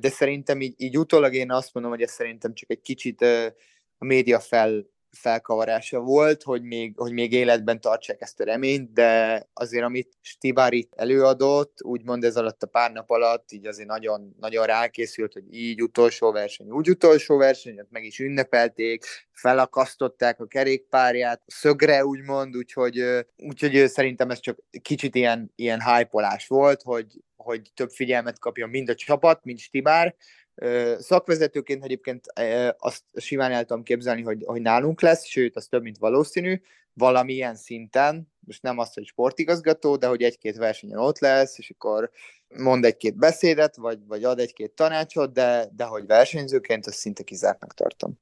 de 0.00 0.08
szerintem 0.08 0.60
így, 0.60 0.74
így 0.76 0.98
utólag 0.98 1.34
én 1.34 1.50
azt 1.50 1.74
mondom, 1.74 1.92
hogy 1.92 2.02
ez 2.02 2.10
szerintem 2.10 2.54
csak 2.54 2.70
egy 2.70 2.80
kicsit 2.80 3.22
a 3.98 4.04
média 4.04 4.40
fel 4.40 4.86
felkavarása 5.12 6.00
volt, 6.00 6.42
hogy 6.42 6.62
még, 6.62 6.92
hogy 6.96 7.12
még 7.12 7.32
életben 7.32 7.80
tartsák 7.80 8.20
ezt 8.20 8.40
a 8.40 8.44
reményt, 8.44 8.92
de 8.92 9.42
azért, 9.52 9.84
amit 9.84 10.16
Stibár 10.20 10.72
itt 10.72 10.92
előadott, 10.94 11.78
úgymond 11.82 12.24
ez 12.24 12.36
alatt 12.36 12.62
a 12.62 12.66
pár 12.66 12.92
nap 12.92 13.10
alatt, 13.10 13.52
így 13.52 13.66
azért 13.66 13.88
nagyon, 13.88 14.36
nagyon 14.40 14.66
rákészült, 14.66 15.32
hogy 15.32 15.54
így 15.54 15.82
utolsó 15.82 16.32
verseny, 16.32 16.70
úgy 16.70 16.90
utolsó 16.90 17.36
verseny, 17.36 17.78
ott 17.78 17.90
meg 17.90 18.04
is 18.04 18.18
ünnepelték, 18.18 19.04
felakasztották 19.32 20.40
a 20.40 20.46
kerékpárját, 20.46 21.42
szögre 21.46 22.04
úgymond, 22.04 22.56
úgyhogy, 22.56 23.04
úgyhogy 23.36 23.88
szerintem 23.88 24.30
ez 24.30 24.40
csak 24.40 24.58
kicsit 24.82 25.14
ilyen, 25.14 25.52
ilyen 25.56 25.80
hype 25.82 26.36
volt, 26.46 26.82
hogy, 26.82 27.06
hogy 27.36 27.70
több 27.74 27.90
figyelmet 27.90 28.38
kapjon 28.38 28.68
mind 28.68 28.88
a 28.88 28.94
csapat, 28.94 29.44
mind 29.44 29.58
Stibár, 29.58 30.14
Szakvezetőként 30.98 31.84
egyébként 31.84 32.26
azt 32.78 33.04
simán 33.14 33.52
el 33.52 33.64
tudom 33.64 33.82
képzelni, 33.82 34.22
hogy, 34.22 34.42
hogy 34.46 34.60
nálunk 34.60 35.00
lesz, 35.00 35.24
sőt, 35.24 35.56
az 35.56 35.66
több, 35.66 35.82
mint 35.82 35.98
valószínű, 35.98 36.60
valamilyen 36.92 37.54
szinten, 37.54 38.28
most 38.46 38.62
nem 38.62 38.78
azt, 38.78 38.94
hogy 38.94 39.06
sportigazgató, 39.06 39.96
de 39.96 40.06
hogy 40.06 40.22
egy-két 40.22 40.56
versenyen 40.56 40.98
ott 40.98 41.18
lesz, 41.18 41.58
és 41.58 41.70
akkor 41.70 42.10
mond 42.48 42.84
egy-két 42.84 43.16
beszédet, 43.16 43.76
vagy, 43.76 44.06
vagy 44.06 44.24
ad 44.24 44.38
egy-két 44.38 44.72
tanácsot, 44.72 45.32
de, 45.32 45.68
de 45.76 45.84
hogy 45.84 46.06
versenyzőként, 46.06 46.86
azt 46.86 46.98
szinte 46.98 47.22
kizártnak 47.22 47.74
tartom. 47.74 48.18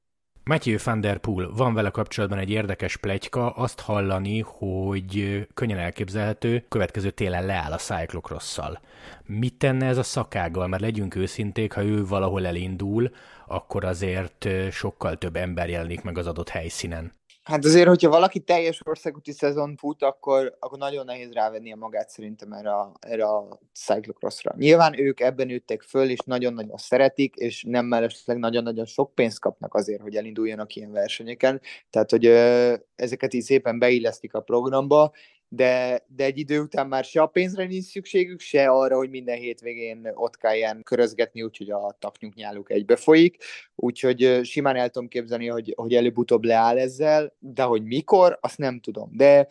Matthew 0.49 0.77
van 0.83 1.01
der 1.01 1.17
Poel, 1.17 1.49
van 1.51 1.73
vele 1.73 1.89
kapcsolatban 1.89 2.39
egy 2.39 2.49
érdekes 2.49 2.97
plegyka, 2.97 3.49
azt 3.49 3.79
hallani, 3.79 4.39
hogy 4.39 5.47
könnyen 5.53 5.77
elképzelhető, 5.77 6.65
következő 6.69 7.09
télen 7.09 7.45
leáll 7.45 7.71
a 7.71 7.77
cyclocross-szal. 7.77 8.79
Mit 9.25 9.53
tenne 9.53 9.85
ez 9.85 9.97
a 9.97 10.03
szakággal? 10.03 10.67
Mert 10.67 10.81
legyünk 10.81 11.15
őszinték, 11.15 11.73
ha 11.73 11.83
ő 11.83 12.05
valahol 12.05 12.45
elindul, 12.45 13.11
akkor 13.47 13.85
azért 13.85 14.47
sokkal 14.71 15.17
több 15.17 15.35
ember 15.35 15.69
jelenik 15.69 16.01
meg 16.01 16.17
az 16.17 16.27
adott 16.27 16.49
helyszínen. 16.49 17.18
Hát 17.49 17.65
azért, 17.65 17.87
hogyha 17.87 18.09
valaki 18.09 18.39
teljes 18.39 18.81
országúti 18.85 19.31
szezon 19.31 19.75
fut, 19.77 20.03
akkor, 20.03 20.57
akkor 20.59 20.77
nagyon 20.77 21.05
nehéz 21.05 21.31
rávenni 21.31 21.71
a 21.71 21.75
magát 21.75 22.09
szerintem 22.09 22.51
erre 22.51 22.71
a, 22.71 22.91
erre 22.99 23.25
a 23.25 23.59
cyclocrossra. 23.73 24.53
Nyilván 24.57 24.99
ők 24.99 25.19
ebben 25.19 25.47
nőttek 25.47 25.81
föl, 25.81 26.09
és 26.09 26.19
nagyon-nagyon 26.19 26.77
szeretik, 26.77 27.35
és 27.35 27.63
nem 27.67 27.85
mellesleg 27.85 28.37
nagyon-nagyon 28.37 28.85
sok 28.85 29.15
pénzt 29.15 29.39
kapnak 29.39 29.73
azért, 29.73 30.01
hogy 30.01 30.15
elinduljanak 30.15 30.75
ilyen 30.75 30.91
versenyeken. 30.91 31.61
Tehát, 31.89 32.09
hogy 32.09 32.25
ö, 32.25 32.73
ezeket 32.95 33.33
így 33.33 33.43
szépen 33.43 33.79
beillesztik 33.79 34.33
a 34.33 34.41
programba, 34.41 35.11
de, 35.49 36.03
de 36.07 36.23
egy 36.23 36.37
idő 36.37 36.59
után 36.59 36.87
már 36.87 37.03
se 37.03 37.21
a 37.21 37.27
pénzre 37.27 37.65
nincs 37.65 37.83
szükségük, 37.83 38.39
se 38.39 38.67
arra, 38.67 38.95
hogy 38.95 39.09
minden 39.09 39.37
hétvégén 39.37 40.11
ott 40.13 40.37
kelljen 40.37 40.83
körözgetni, 40.83 41.41
úgyhogy 41.41 41.69
a 41.69 41.95
taknyuk 41.99 42.33
nyáluk 42.33 42.71
egybe 42.71 42.95
folyik. 42.95 43.43
Úgyhogy 43.75 44.39
simán 44.43 44.75
el 44.75 44.89
tudom 44.89 45.07
képzelni, 45.07 45.47
hogy, 45.47 45.73
hogy 45.75 45.95
előbb-utóbb 45.95 46.43
leáll 46.43 46.77
ezzel, 46.77 47.35
de 47.39 47.63
hogy 47.63 47.83
mikor, 47.83 48.37
azt 48.41 48.57
nem 48.57 48.79
tudom. 48.79 49.09
De 49.13 49.47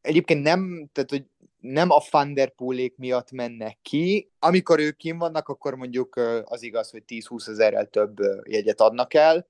egyébként 0.00 0.42
nem, 0.42 0.88
tehát 0.92 1.10
hogy 1.10 1.24
nem 1.60 1.90
a 1.90 1.98
Thunderpoolék 1.98 2.96
miatt 2.96 3.30
mennek 3.30 3.78
ki. 3.82 4.30
Amikor 4.38 4.80
ők 4.80 4.96
kim 4.96 5.18
vannak, 5.18 5.48
akkor 5.48 5.74
mondjuk 5.74 6.20
az 6.44 6.62
igaz, 6.62 6.90
hogy 6.90 7.02
10-20 7.06 7.48
ezerrel 7.48 7.86
több 7.86 8.16
jegyet 8.44 8.80
adnak 8.80 9.14
el, 9.14 9.48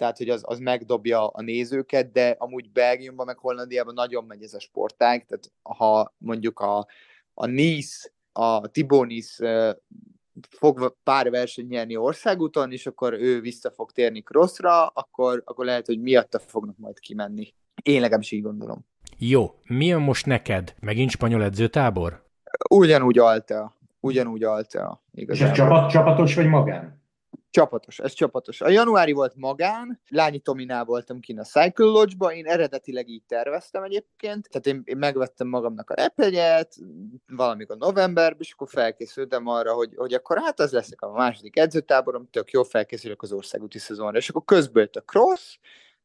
tehát 0.00 0.18
hogy 0.18 0.28
az, 0.28 0.42
az 0.44 0.58
megdobja 0.58 1.26
a 1.26 1.42
nézőket, 1.42 2.12
de 2.12 2.36
amúgy 2.38 2.70
Belgiumban 2.72 3.26
meg 3.26 3.38
Hollandiában 3.38 3.94
nagyon 3.94 4.24
megy 4.24 4.42
ez 4.42 4.54
a 4.54 4.60
sportág, 4.60 5.26
tehát 5.26 5.52
ha 5.62 6.14
mondjuk 6.18 6.60
a, 6.60 6.86
a 7.34 7.46
Nice, 7.46 8.10
a 8.32 8.68
Tibonis 8.68 9.38
fog 10.50 10.96
pár 11.02 11.30
versenyt 11.30 11.68
nyerni 11.68 11.96
országúton, 11.96 12.72
és 12.72 12.86
akkor 12.86 13.12
ő 13.12 13.40
vissza 13.40 13.70
fog 13.70 13.92
térni 13.92 14.22
crossra, 14.22 14.86
akkor, 14.86 15.42
akkor 15.44 15.64
lehet, 15.64 15.86
hogy 15.86 16.00
miatta 16.00 16.38
fognak 16.38 16.78
majd 16.78 16.98
kimenni. 16.98 17.54
Én 17.82 18.00
legalábbis 18.00 18.30
így 18.30 18.42
gondolom. 18.42 18.86
Jó, 19.18 19.54
mi 19.64 19.86
jön 19.86 20.00
most 20.00 20.26
neked? 20.26 20.74
Megint 20.80 21.10
spanyol 21.10 21.42
edzőtábor? 21.42 22.26
Ugyanúgy 22.70 23.18
Altea. 23.18 23.76
Ugyanúgy 24.00 24.42
Altea. 24.42 25.02
Igazából. 25.12 25.46
És 25.46 25.60
ez 25.60 25.66
csapat, 25.66 25.90
csapatos 25.90 26.34
vagy 26.34 26.46
magán? 26.46 26.99
Csapatos, 27.50 27.98
ez 27.98 28.12
csapatos. 28.12 28.60
A 28.60 28.68
januári 28.68 29.12
volt 29.12 29.34
magán, 29.36 30.00
Lányi 30.08 30.38
Tominál 30.38 30.84
voltam 30.84 31.20
kint 31.20 31.38
a 31.38 31.44
Cycle 31.44 31.84
Lodge-ba, 31.84 32.32
én 32.32 32.46
eredetileg 32.46 33.08
így 33.08 33.22
terveztem 33.26 33.82
egyébként, 33.82 34.48
tehát 34.48 34.66
én, 34.66 34.82
én 34.84 34.96
megvettem 34.96 35.48
magamnak 35.48 35.90
a 35.90 35.94
repegyet, 35.94 36.76
valamikor 37.26 37.76
novemberben, 37.76 38.40
és 38.40 38.52
akkor 38.52 38.68
felkészültem 38.68 39.46
arra, 39.46 39.72
hogy, 39.72 39.92
hogy 39.96 40.14
akkor 40.14 40.38
hát 40.38 40.60
az 40.60 40.72
leszek 40.72 41.00
a 41.00 41.12
második 41.12 41.58
edzőtáborom, 41.58 42.28
tök 42.30 42.50
jó 42.50 42.62
felkészülök 42.62 43.22
az 43.22 43.32
országúti 43.32 43.78
szezonra, 43.78 44.18
és 44.18 44.28
akkor 44.28 44.58
jött 44.74 44.96
a 44.96 45.02
cross, 45.02 45.58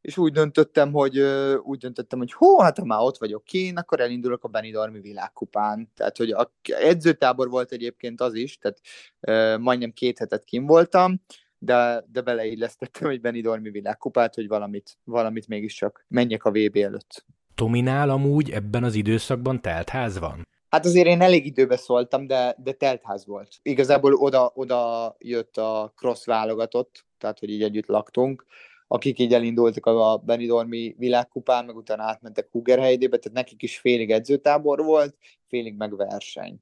és 0.05 0.17
úgy 0.17 0.31
döntöttem, 0.31 0.91
hogy 0.91 1.19
úgy 1.63 1.77
döntöttem, 1.77 2.19
hogy 2.19 2.33
hó, 2.33 2.59
hát 2.59 2.77
ha 2.77 2.85
már 2.85 2.99
ott 3.01 3.17
vagyok 3.17 3.43
kén, 3.43 3.77
akkor 3.77 3.99
elindulok 3.99 4.43
a 4.43 4.47
Benidormi 4.47 4.99
világkupán. 4.99 5.91
Tehát, 5.95 6.17
hogy 6.17 6.31
a 6.31 6.51
edzőtábor 6.63 7.49
volt 7.49 7.71
egyébként 7.71 8.21
az 8.21 8.33
is, 8.33 8.57
tehát 8.57 8.79
uh, 9.19 9.61
majdnem 9.63 9.91
két 9.91 10.17
hetet 10.17 10.43
kim 10.43 10.65
voltam, 10.65 11.21
de, 11.57 12.05
de 12.11 12.21
beleillesztettem 12.21 13.09
egy 13.09 13.21
Benidormi 13.21 13.69
világkupát, 13.69 14.35
hogy 14.35 14.47
valamit, 14.47 14.97
valamit 15.03 15.47
mégiscsak 15.47 16.05
menjek 16.07 16.43
a 16.43 16.51
VB 16.51 16.75
előtt. 16.75 17.25
Tominál 17.55 18.09
amúgy 18.09 18.49
ebben 18.49 18.83
az 18.83 18.95
időszakban 18.95 19.61
teltház 19.61 20.19
van? 20.19 20.47
Hát 20.69 20.85
azért 20.85 21.07
én 21.07 21.21
elég 21.21 21.45
időbe 21.45 21.77
szóltam, 21.77 22.27
de, 22.27 22.55
de 22.63 22.71
teltház 22.71 23.25
volt. 23.25 23.47
Igazából 23.61 24.13
oda, 24.13 24.51
oda 24.53 25.15
jött 25.19 25.57
a 25.57 25.93
cross 25.95 26.25
válogatott, 26.25 27.05
tehát 27.17 27.39
hogy 27.39 27.49
így 27.49 27.63
együtt 27.63 27.87
laktunk, 27.87 28.45
akik 28.87 29.19
így 29.19 29.33
elindultak 29.33 29.85
a 29.85 30.21
Benidormi 30.25 30.95
világkupán, 30.97 31.65
meg 31.65 31.75
utána 31.75 32.03
átmentek 32.03 32.47
Hugerheidébe, 32.51 33.17
tehát 33.17 33.37
nekik 33.37 33.61
is 33.61 33.77
félig 33.77 34.11
edzőtábor 34.11 34.83
volt, 34.83 35.15
félig 35.47 35.75
meg 35.75 35.95
verseny. 35.95 36.59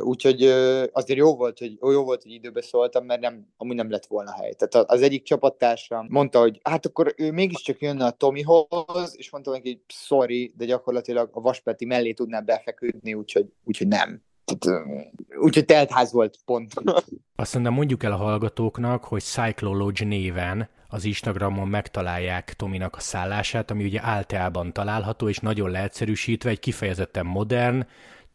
Úgyhogy 0.00 0.42
azért 0.92 1.18
jó 1.18 1.36
volt, 1.36 1.58
hogy 1.58 1.78
jó 1.80 2.04
volt, 2.04 2.22
hogy 2.22 2.32
időbe 2.32 2.62
szóltam, 2.62 3.04
mert 3.04 3.20
nem, 3.20 3.46
amúgy 3.56 3.76
nem 3.76 3.90
lett 3.90 4.06
volna 4.06 4.32
hely. 4.32 4.52
Tehát 4.52 4.90
az 4.90 5.02
egyik 5.02 5.22
csapattársam 5.22 6.06
mondta, 6.10 6.40
hogy 6.40 6.60
hát 6.62 6.86
akkor 6.86 7.14
ő 7.16 7.32
mégiscsak 7.32 7.80
jönne 7.80 8.04
a 8.04 8.10
Tomihoz, 8.10 9.14
és 9.16 9.30
mondta 9.30 9.50
neki, 9.50 9.84
sorry, 9.86 10.52
de 10.56 10.64
gyakorlatilag 10.64 11.30
a 11.32 11.40
Vaspeti 11.40 11.84
mellé 11.84 12.12
tudná 12.12 12.40
befeküdni, 12.40 13.14
úgyhogy, 13.14 13.46
úgyhogy 13.64 13.88
nem. 13.88 14.22
Úgyhogy 15.40 15.64
teltház 15.64 16.12
volt, 16.12 16.38
pont. 16.44 16.72
Azt 17.36 17.54
mondom, 17.54 17.74
mondjuk 17.74 18.02
el 18.02 18.12
a 18.12 18.16
hallgatóknak, 18.16 19.04
hogy 19.04 19.22
Cyclology 19.22 20.06
néven 20.06 20.68
az 20.92 21.04
Instagramon 21.04 21.68
megtalálják 21.68 22.52
Tominak 22.52 22.96
a 22.96 23.00
szállását, 23.00 23.70
ami 23.70 23.84
ugye 23.84 24.00
általában 24.02 24.72
található, 24.72 25.28
és 25.28 25.38
nagyon 25.38 25.70
leegyszerűsítve 25.70 26.50
egy 26.50 26.58
kifejezetten 26.58 27.26
modern, 27.26 27.86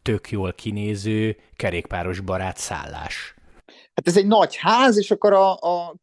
tök 0.01 0.31
jól 0.31 0.53
kinéző, 0.53 1.37
kerékpáros 1.55 2.19
barát 2.19 2.57
szállás. 2.57 3.35
Hát 3.65 4.07
ez 4.07 4.17
egy 4.17 4.27
nagy 4.27 4.55
ház, 4.55 4.97
és 4.97 5.11
akkor 5.11 5.33
a, 5.33 5.51
a 5.53 5.95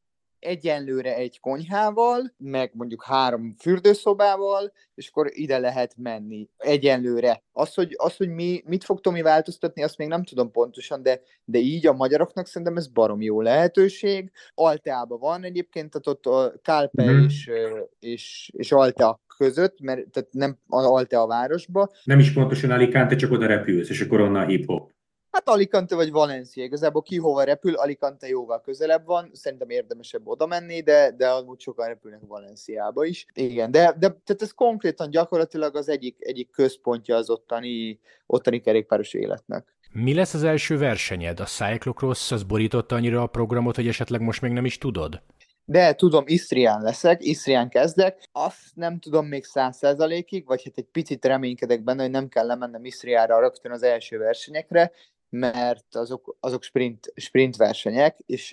egyenlőre 0.45 1.15
egy 1.17 1.41
konyhával, 1.41 2.35
meg 2.39 2.71
mondjuk 2.75 3.05
három 3.05 3.55
fürdőszobával, 3.59 4.73
és 4.95 5.09
akkor 5.09 5.31
ide 5.31 5.59
lehet 5.59 5.95
menni 5.97 6.49
egyenlőre. 6.57 7.43
Az, 7.53 7.75
hogy, 7.75 7.95
az, 7.97 8.17
hogy 8.17 8.29
mi, 8.29 8.63
mit 8.67 8.85
fog 8.85 9.01
Tomi 9.01 9.23
változtatni, 9.23 9.83
azt 9.83 9.99
még 9.99 10.09
nem 10.09 10.25
tudom 10.25 10.51
pontosan, 10.51 11.03
de, 11.03 11.21
de 11.45 11.59
így 11.59 11.87
a 11.87 11.93
magyaroknak 11.93 12.47
szerintem 12.47 12.77
ez 12.77 12.87
barom 12.87 13.23
jó 13.23 13.41
lehetőség. 13.41 14.31
Alteában 14.55 15.19
van 15.19 15.45
egyébként, 15.45 15.91
tehát 15.91 16.07
ott 16.07 16.27
a 16.27 16.55
Kálpe 16.63 17.11
mm. 17.11 17.25
és, 17.25 17.51
és, 17.99 18.51
és 18.57 18.73
Altea 18.73 19.21
között, 19.37 19.81
mert 19.81 20.11
tehát 20.11 20.33
nem 20.33 20.59
Altea 20.69 21.21
a 21.21 21.27
városba. 21.27 21.91
Nem 22.05 22.19
is 22.19 22.33
pontosan 22.33 22.71
Alicante, 22.71 23.17
csak 23.17 23.33
oda 23.33 23.47
repülsz, 23.47 23.89
és 23.89 24.01
akkor 24.01 24.21
onnan 24.21 24.47
hip-hop. 24.47 24.93
Hát 25.35 25.49
Alicante 25.49 25.95
vagy 25.95 26.11
Valencia, 26.11 26.65
igazából 26.65 27.03
ki 27.03 27.17
hova 27.17 27.43
repül, 27.43 27.75
Alicante 27.75 28.29
jóval 28.29 28.61
közelebb 28.61 29.07
van, 29.07 29.31
szerintem 29.33 29.71
érdemesebb 29.71 30.27
oda 30.27 30.47
menni, 30.47 30.81
de, 30.81 31.11
de 31.17 31.29
amúgy 31.29 31.61
sokan 31.61 31.87
repülnek 31.87 32.21
Valenciába 32.27 33.05
is. 33.05 33.27
Igen, 33.33 33.71
de, 33.71 33.81
de 33.99 34.09
tehát 34.25 34.43
ez 34.43 34.53
konkrétan 34.53 35.11
gyakorlatilag 35.11 35.77
az 35.77 35.89
egyik, 35.89 36.17
egyik 36.19 36.51
központja 36.51 37.17
az 37.17 37.31
ottani, 37.31 38.01
ottani 38.27 38.61
kerékpáros 38.61 39.15
életnek. 39.15 39.75
Mi 39.93 40.15
lesz 40.15 40.35
az 40.35 40.43
első 40.43 40.79
versenyed? 40.79 41.41
A 41.41 41.45
Cyclocross 41.45 42.33
az 42.33 42.43
borította 42.43 42.95
annyira 42.95 43.23
a 43.23 43.27
programot, 43.27 43.77
hogy 43.77 43.89
esetleg 43.89 44.21
most 44.21 44.41
még 44.41 44.53
nem 44.53 44.65
is 44.65 44.79
tudod? 44.79 45.23
De 45.67 45.95
tudom, 45.95 46.25
Isztrián 46.27 46.83
leszek, 46.83 47.25
Isztrián 47.25 47.69
kezdek, 47.69 48.29
azt 48.33 48.75
nem 48.75 48.99
tudom 48.99 49.27
még 49.27 49.45
száz 49.45 49.77
százalékig, 49.77 50.47
vagy 50.47 50.63
hát 50.65 50.79
egy 50.79 50.89
picit 50.93 51.25
reménykedek 51.25 51.85
benne, 51.85 52.03
hogy 52.03 52.11
nem 52.11 52.29
kell 52.29 52.47
lemennem 52.47 52.85
Isztriára 52.85 53.41
rögtön 53.41 53.73
az 53.73 53.83
első 53.83 54.19
versenyekre, 54.19 54.93
mert 55.37 55.97
azok, 55.97 56.37
azok 56.41 56.63
sprint, 56.63 57.13
sprint 57.17 57.57
versenyek, 57.57 58.19
és 58.27 58.49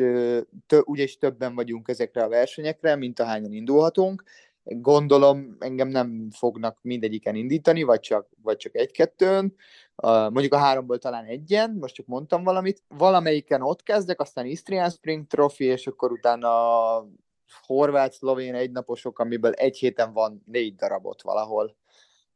tö, 0.68 0.80
úgyis 0.84 1.18
többen 1.18 1.56
vagyunk 1.56 1.88
ezekre 1.88 2.24
a 2.24 2.30
versenyekre, 2.30 2.96
mint 2.96 3.20
ahányan 3.20 3.54
indulhatunk. 3.54 4.24
Gondolom, 4.64 5.56
engem 5.60 5.88
nem 5.88 6.28
fognak 6.32 6.78
mindegyiken 6.82 7.36
indítani, 7.36 7.84
vagy 7.84 8.00
csak, 8.00 8.28
vagy 8.42 8.58
csak 8.58 8.76
egy-kettőn. 8.76 9.56
mondjuk 10.06 10.54
a 10.54 10.58
háromból 10.58 10.98
talán 10.98 11.26
egyen, 11.26 11.78
most 11.80 11.96
csak 11.96 12.06
mondtam 12.06 12.44
valamit. 12.44 12.84
Valamelyiken 12.88 13.62
ott 13.62 13.84
kezdek, 13.84 14.22
aztán 14.22 14.46
Istrian 14.46 14.90
Spring 14.90 15.28
Trophy, 15.28 15.66
és 15.66 15.88
akkor 15.88 16.12
utána 16.12 16.50
horvát-szlovén 17.66 18.56
egynaposok, 18.56 19.20
amiből 19.20 19.52
egy 19.52 19.78
héten 19.78 20.14
van 20.14 20.44
négy 20.46 20.76
darabot 20.76 21.22
valahol 21.22 21.76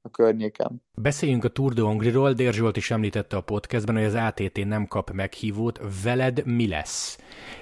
a 0.06 0.10
környéken. 0.10 0.82
Beszéljünk 0.94 1.44
a 1.44 1.48
Tour 1.48 1.74
de 1.74 1.82
Hongriról. 1.82 2.34
Dér 2.34 2.54
Zsolt 2.54 2.78
is 2.78 2.92
említette 2.92 3.38
a 3.38 3.42
podcastben, 3.42 3.96
hogy 3.96 4.04
az 4.04 4.14
ATT 4.14 4.66
nem 4.66 4.88
kap 4.88 5.12
meghívót. 5.12 5.80
Veled 6.04 6.46
mi 6.46 6.68
lesz? 6.68 7.20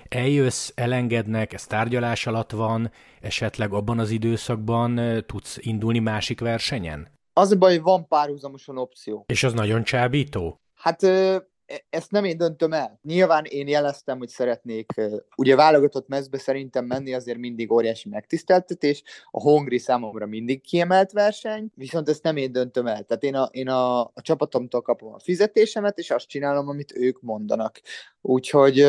Eljössz, 0.10 0.72
elengednek, 0.76 1.54
ez 1.54 1.66
tárgyalás 1.66 2.28
alatt 2.28 2.52
van, 2.52 2.92
esetleg 3.22 3.74
abban 3.74 4.00
az 4.00 4.10
időszakban 4.10 5.24
tudsz 5.26 5.58
indulni 5.62 6.00
másik 6.00 6.40
versenyen? 6.40 7.12
Az 7.34 7.52
a 7.52 7.58
baj, 7.58 7.74
hogy 7.74 7.82
van 7.82 8.08
párhuzamosan 8.08 8.78
opció. 8.78 9.26
És 9.28 9.44
az 9.44 9.54
nagyon 9.54 9.84
csábító? 9.84 10.62
Hát 10.76 11.02
ezt 11.90 12.12
nem 12.12 12.24
én 12.24 12.38
döntöm 12.38 12.74
el. 12.74 13.00
Nyilván 13.04 13.46
én 13.46 13.68
jeleztem, 13.68 14.18
hogy 14.18 14.28
szeretnék, 14.30 14.94
ugye 15.36 15.56
válogatott 15.56 16.08
mezbe 16.08 16.38
szerintem 16.38 16.86
menni 16.86 17.14
azért 17.14 17.38
mindig 17.38 17.72
óriási 17.72 18.10
megtiszteltetés, 18.10 19.04
a 19.32 19.42
Hongri 19.42 19.78
számomra 19.78 20.26
mindig 20.26 20.62
kiemelt 20.62 21.12
verseny, 21.12 21.72
viszont 21.76 22.10
ezt 22.10 22.24
nem 22.24 22.38
én 22.38 22.52
döntöm 22.52 22.88
el. 22.88 23.04
Tehát 23.04 23.24
én 23.24 23.36
a, 23.36 23.50
én 23.52 23.70
a, 23.70 24.02
a 24.02 24.22
csapatomtól 24.22 24.82
kapom 24.82 25.14
a 25.14 25.20
fizetésemet, 25.20 25.98
és 25.98 26.12
azt 26.12 26.28
csinálom, 26.28 26.68
amit 26.68 26.94
ők 26.96 27.22
mondanak. 27.22 27.82
Úgyhogy 28.22 28.88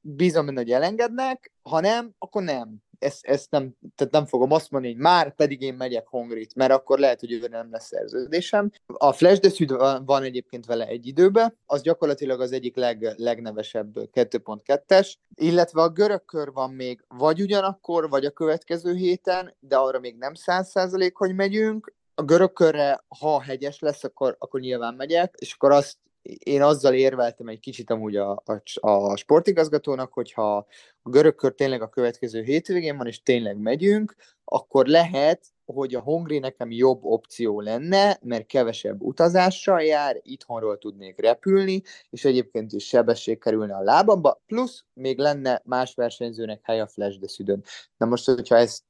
bízom 0.00 0.46
benne, 0.46 0.60
hogy 0.60 0.70
elengednek, 0.72 1.52
ha 1.62 1.80
nem, 1.80 2.14
akkor 2.18 2.42
nem 2.42 2.76
ezt, 2.98 3.26
ezt 3.26 3.50
nem, 3.50 3.74
tehát 3.94 4.12
nem 4.12 4.26
fogom 4.26 4.52
azt 4.52 4.70
mondani, 4.70 4.92
hogy 4.92 5.02
már 5.02 5.34
pedig 5.34 5.62
én 5.62 5.74
megyek 5.74 6.06
Hongrit, 6.06 6.54
mert 6.54 6.72
akkor 6.72 6.98
lehet, 6.98 7.20
hogy 7.20 7.30
jövőre 7.30 7.56
nem 7.56 7.70
lesz 7.70 7.86
szerződésem. 7.86 8.70
A 8.86 9.12
Flash 9.12 9.40
de 9.40 9.48
Sud 9.48 9.70
van 10.04 10.22
egyébként 10.22 10.66
vele 10.66 10.86
egy 10.86 11.06
időben, 11.06 11.56
az 11.66 11.82
gyakorlatilag 11.82 12.40
az 12.40 12.52
egyik 12.52 12.76
leg, 12.76 13.14
legnevesebb 13.16 13.94
2.2-es, 13.94 15.14
illetve 15.34 15.82
a 15.82 15.88
görög 15.88 16.24
kör 16.24 16.52
van 16.52 16.70
még 16.70 17.04
vagy 17.08 17.40
ugyanakkor, 17.40 18.08
vagy 18.08 18.24
a 18.24 18.30
következő 18.30 18.94
héten, 18.94 19.56
de 19.60 19.76
arra 19.76 19.98
még 19.98 20.16
nem 20.16 20.34
száz 20.34 20.68
százalék, 20.68 21.16
hogy 21.16 21.34
megyünk, 21.34 21.94
a 22.18 22.22
görög 22.22 22.52
körre, 22.52 23.04
ha 23.18 23.40
hegyes 23.40 23.78
lesz, 23.78 24.04
akkor, 24.04 24.36
akkor 24.38 24.60
nyilván 24.60 24.94
megyek, 24.94 25.34
és 25.38 25.52
akkor 25.52 25.70
azt 25.70 25.96
én 26.38 26.62
azzal 26.62 26.94
érveltem 26.94 27.48
egy 27.48 27.60
kicsit 27.60 27.90
amúgy 27.90 28.16
a, 28.16 28.42
a, 28.44 28.88
a 28.88 29.16
sportigazgatónak, 29.16 30.12
hogyha 30.12 30.56
a 31.02 31.10
görög 31.10 31.34
kör 31.34 31.54
tényleg 31.54 31.82
a 31.82 31.88
következő 31.88 32.42
hétvégén 32.42 32.96
van, 32.96 33.06
és 33.06 33.22
tényleg 33.22 33.58
megyünk, 33.58 34.14
akkor 34.44 34.86
lehet, 34.86 35.44
hogy 35.64 35.94
a 35.94 36.00
Hongri 36.00 36.38
nekem 36.38 36.70
jobb 36.70 37.04
opció 37.04 37.60
lenne, 37.60 38.18
mert 38.22 38.46
kevesebb 38.46 39.02
utazással 39.02 39.82
jár, 39.82 40.20
itthonról 40.22 40.78
tudnék 40.78 41.20
repülni, 41.20 41.82
és 42.10 42.24
egyébként 42.24 42.72
is 42.72 42.86
sebesség 42.86 43.38
kerülne 43.38 43.74
a 43.74 43.82
lábamba, 43.82 44.42
plusz 44.46 44.84
még 44.92 45.18
lenne 45.18 45.62
más 45.64 45.94
versenyzőnek 45.94 46.60
hely 46.62 46.80
a 46.80 46.86
Flash 46.86 47.18
de 47.18 47.26
Südön. 47.26 47.64
Na 47.96 48.06
most, 48.06 48.24
hogyha 48.24 48.56
ezt, 48.56 48.82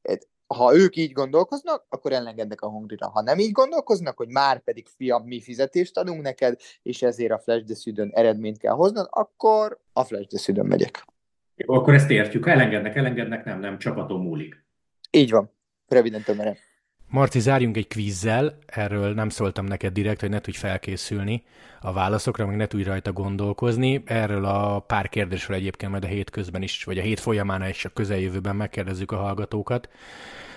ha 0.47 0.77
ők 0.77 0.97
így 0.97 1.13
gondolkoznak, 1.13 1.87
akkor 1.89 2.13
elengednek 2.13 2.61
a 2.61 2.69
Hongrira. 2.69 3.09
Ha 3.09 3.23
nem 3.23 3.39
így 3.39 3.53
gondolkoznak, 3.53 4.17
hogy 4.17 4.29
már 4.29 4.61
pedig 4.61 4.87
fiam, 4.97 5.25
mi 5.25 5.41
fizetést 5.41 5.99
adunk 5.99 6.23
neked, 6.23 6.61
és 6.83 7.03
ezért 7.03 7.33
a 7.33 7.39
Flash 7.39 7.65
de 7.65 7.75
Südön 7.75 8.11
eredményt 8.15 8.59
kell 8.59 8.75
hoznod, 8.75 9.09
akkor 9.11 9.79
a 9.93 10.05
Flash 10.05 10.29
de 10.29 10.39
Südön 10.39 10.67
megyek. 10.67 11.05
Jó, 11.55 11.75
akkor 11.75 11.95
ezt 11.95 12.11
értjük. 12.11 12.47
Elengednek, 12.47 12.97
elengednek, 12.97 13.45
nem, 13.45 13.61
nem, 13.61 13.79
csapatom 13.79 14.23
múlik. 14.23 14.65
Így 15.11 15.31
van. 15.31 15.51
Röviden 15.89 16.23
tömören. 16.23 16.57
Marci, 17.09 17.41
zárjunk 17.41 17.77
egy 17.77 17.89
kvízzel, 17.89 18.59
erről 18.67 19.15
nem 19.15 19.29
szóltam 19.29 19.65
neked 19.65 19.93
direkt, 19.93 20.21
hogy 20.21 20.31
ne 20.31 20.41
tudj 20.41 20.57
felkészülni 20.57 21.45
a 21.81 21.93
válaszokra, 21.93 22.47
meg 22.47 22.57
ne 22.57 22.67
tudj 22.67 22.83
rajta 22.83 23.13
gondolkozni. 23.13 24.03
Erről 24.05 24.45
a 24.45 24.79
pár 24.79 25.09
kérdésről 25.09 25.57
egyébként 25.57 25.91
majd 25.91 26.05
a 26.05 26.07
hét 26.07 26.31
közben 26.31 26.63
is, 26.63 26.85
vagy 26.85 26.99
a 26.99 27.03
hét 27.03 27.21
folyamán 27.21 27.63
és 27.63 27.85
a 27.85 27.89
közeljövőben 27.89 28.57
megkérdezzük 28.57 29.13
a 29.13 29.17
hallgatókat. 29.17 29.89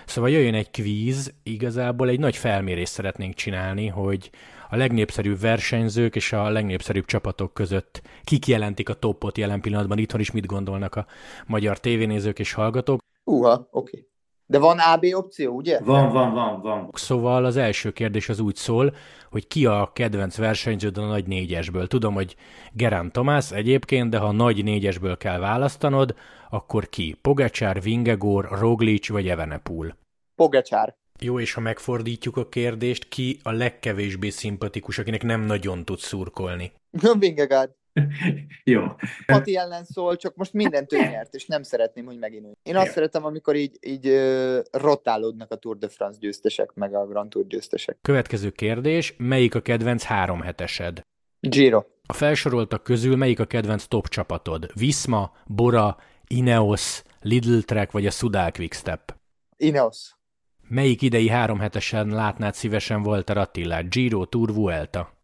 Szóval 0.06 0.30
jöjjön 0.30 0.54
egy 0.54 0.72
kvíz, 0.72 1.34
igazából 1.44 2.10
egy 2.10 2.20
nagy 2.20 2.36
felmérést 2.36 2.92
szeretnénk 2.92 3.34
csinálni, 3.34 3.88
hogy 3.88 4.30
a 4.70 4.76
legnépszerűbb 4.76 5.40
versenyzők 5.40 6.16
és 6.16 6.34
a 6.34 6.50
legnépszerűbb 6.50 7.06
csapatok 7.06 7.54
között 7.54 8.02
kik 8.24 8.48
jelentik 8.48 8.90
a 8.90 8.94
topot 8.94 9.38
jelen 9.38 9.62
pillanatban, 9.62 9.98
itthon 9.98 10.20
is 10.20 10.32
mit 10.32 10.46
gondolnak 10.46 10.96
a 10.96 11.06
magyar 11.46 11.80
tévénézők 11.80 12.40
és 12.40 12.54
hallgatók. 12.54 13.02
Uha, 13.24 13.54
oké. 13.54 13.68
Okay. 13.72 14.08
De 14.52 14.60
van 14.60 14.80
AB 14.80 15.06
opció, 15.14 15.56
ugye? 15.56 15.80
Van, 15.80 16.12
van, 16.12 16.34
van, 16.34 16.62
van. 16.62 16.90
Szóval 16.94 17.46
az 17.46 17.58
első 17.58 17.92
kérdés 17.92 18.30
az 18.30 18.40
úgy 18.40 18.56
szól, 18.56 18.96
hogy 19.30 19.48
ki 19.48 19.66
a 19.66 19.92
kedvenc 19.94 20.38
versenyződ 20.38 20.98
a 20.98 21.06
nagy 21.06 21.28
négyesből. 21.28 21.88
Tudom, 21.88 22.14
hogy 22.14 22.36
Gerán 22.74 23.12
Tomás 23.12 23.52
egyébként, 23.52 24.10
de 24.10 24.18
ha 24.18 24.26
a 24.26 24.32
nagy 24.32 24.64
négyesből 24.64 25.18
kell 25.18 25.40
választanod, 25.40 26.16
akkor 26.50 26.90
ki? 26.90 27.18
Pogacsár, 27.22 27.82
Vingegor, 27.82 28.48
Roglic 28.52 29.10
vagy 29.10 29.28
Evenepul? 29.28 29.96
Pogacsár. 30.36 30.96
Jó, 31.20 31.40
és 31.40 31.54
ha 31.54 31.62
megfordítjuk 31.62 32.38
a 32.38 32.50
kérdést, 32.50 33.08
ki 33.08 33.40
a 33.44 33.52
legkevésbé 33.52 34.30
szimpatikus, 34.30 34.98
akinek 34.98 35.24
nem 35.24 35.42
nagyon 35.42 35.86
tud 35.86 36.00
szurkolni? 36.00 36.72
Vingegard. 37.20 37.72
Jó. 38.64 38.84
Pati 39.26 39.56
ellen 39.56 39.84
szól, 39.84 40.16
csak 40.16 40.36
most 40.36 40.54
mindent 40.54 40.94
ő 40.94 40.98
nyert, 40.98 41.34
és 41.34 41.46
nem 41.46 41.64
szeretném, 41.64 42.06
hogy 42.06 42.18
megint 42.18 42.46
ő. 42.46 42.52
Én 42.64 42.76
azt 42.76 42.86
Jó. 42.86 42.92
szeretem, 42.92 43.26
amikor 43.26 43.56
így, 43.56 43.78
így 43.82 44.08
uh, 44.08 44.60
rotálódnak 44.72 45.52
a 45.52 45.56
Tour 45.56 45.78
de 45.78 45.88
France 45.88 46.18
győztesek, 46.20 46.74
meg 46.74 46.96
a 46.96 47.06
Grand 47.06 47.30
Tour 47.30 47.48
győztesek. 47.48 47.98
Következő 48.02 48.50
kérdés, 48.50 49.14
melyik 49.18 49.56
a 49.56 49.62
kedvenc 49.62 50.04
három 50.04 50.42
hetesed? 50.42 51.02
Giro. 51.40 51.84
A 52.06 52.14
felsoroltak 52.14 52.84
közül 52.84 53.16
melyik 53.16 53.40
a 53.40 53.46
kedvenc 53.46 53.86
top 53.86 54.08
csapatod? 54.08 54.72
Visma, 54.74 55.32
Bora, 55.46 55.98
Ineos, 56.28 57.02
Lidl 57.22 57.58
Trek 57.58 57.92
vagy 57.92 58.06
a 58.06 58.12
Sudal 58.12 58.52
Quickstep? 58.52 59.16
Ineos. 59.58 60.18
Melyik 60.68 61.02
idei 61.02 61.30
három 61.30 61.60
hetesen 61.60 62.08
látnád 62.08 62.54
szívesen 62.54 63.06
Walter 63.06 63.38
Attila? 63.38 63.84
Giro, 63.84 64.26
Tour, 64.26 64.54
Vuelta? 64.54 65.19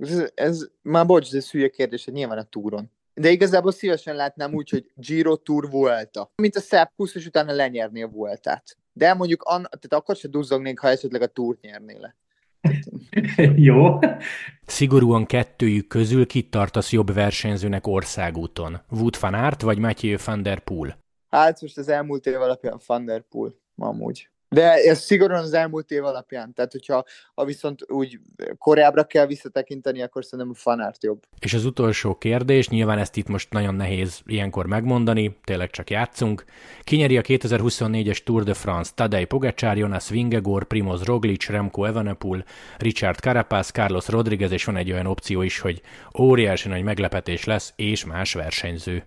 Ez, 0.00 0.30
ez 0.34 0.66
már 0.82 1.06
bocs, 1.06 1.34
ez 1.34 1.50
hülye 1.50 1.68
kérdés, 1.68 2.04
hogy 2.04 2.14
nyilván 2.14 2.38
a 2.38 2.42
túron. 2.42 2.90
De 3.14 3.30
igazából 3.30 3.72
szívesen 3.72 4.16
látnám 4.16 4.54
úgy, 4.54 4.70
hogy 4.70 4.90
Giro 4.94 5.36
Tour 5.36 5.70
Vuelta. 5.70 6.32
Mint 6.36 6.56
a 6.56 6.60
Sepp 6.60 6.88
Kusz, 6.96 7.14
és 7.14 7.26
utána 7.26 7.52
lenyerni 7.52 8.02
a 8.02 8.08
Vueltát. 8.08 8.76
De 8.92 9.14
mondjuk, 9.14 9.42
an, 9.42 9.62
tehát 9.62 9.92
akkor 9.92 10.16
se 10.16 10.28
duzzognék, 10.28 10.78
ha 10.78 10.88
esetleg 10.88 11.22
a 11.22 11.26
Tour 11.26 11.58
nyerné 11.60 11.96
le. 12.00 12.16
Jó. 13.68 13.98
Szigorúan 14.66 15.26
kettőjük 15.26 15.86
közül 15.86 16.26
kit 16.26 16.50
tartasz 16.50 16.92
jobb 16.92 17.12
versenyzőnek 17.12 17.86
országúton? 17.86 18.80
Wood 18.90 19.16
van 19.20 19.34
Aert 19.34 19.62
vagy 19.62 19.78
Mathieu 19.78 20.16
van 20.24 20.42
der 20.42 20.58
Poel? 20.58 20.98
Hát 21.28 21.60
most 21.60 21.78
az 21.78 21.88
elmúlt 21.88 22.26
év 22.26 22.40
alapján 22.40 22.80
van 22.86 23.04
der 23.04 23.20
Poel, 23.20 23.54
amúgy. 23.76 24.28
De 24.48 24.72
ez 24.72 25.00
szigorúan 25.00 25.42
az 25.42 25.52
elmúlt 25.52 25.90
év 25.90 26.04
alapján. 26.04 26.52
Tehát, 26.54 26.72
hogyha 26.72 27.04
ha 27.34 27.44
viszont 27.44 27.90
úgy 27.90 28.18
korábbra 28.58 29.04
kell 29.04 29.26
visszatekinteni, 29.26 30.02
akkor 30.02 30.24
szerintem 30.24 30.50
a 30.50 30.58
fanárt 30.58 31.04
jobb. 31.04 31.22
És 31.38 31.54
az 31.54 31.64
utolsó 31.64 32.14
kérdés, 32.14 32.68
nyilván 32.68 32.98
ezt 32.98 33.16
itt 33.16 33.28
most 33.28 33.52
nagyon 33.52 33.74
nehéz 33.74 34.20
ilyenkor 34.26 34.66
megmondani, 34.66 35.38
tényleg 35.44 35.70
csak 35.70 35.90
játszunk. 35.90 36.44
Kinyeri 36.82 37.16
a 37.16 37.22
2024-es 37.22 38.22
Tour 38.22 38.42
de 38.42 38.54
France 38.54 38.92
Tadej 38.94 39.24
Pogacsár, 39.24 39.76
Jonas 39.76 40.08
Vingegor, 40.08 40.64
Primoz 40.64 41.04
Roglic, 41.04 41.48
Remco 41.48 41.84
Evenepoel, 41.84 42.44
Richard 42.78 43.18
Carapaz, 43.18 43.70
Carlos 43.70 44.08
Rodriguez, 44.08 44.50
és 44.50 44.64
van 44.64 44.76
egy 44.76 44.92
olyan 44.92 45.06
opció 45.06 45.42
is, 45.42 45.58
hogy 45.58 45.82
óriási 46.18 46.68
nagy 46.68 46.82
meglepetés 46.82 47.44
lesz, 47.44 47.72
és 47.76 48.04
más 48.04 48.34
versenyző. 48.34 49.06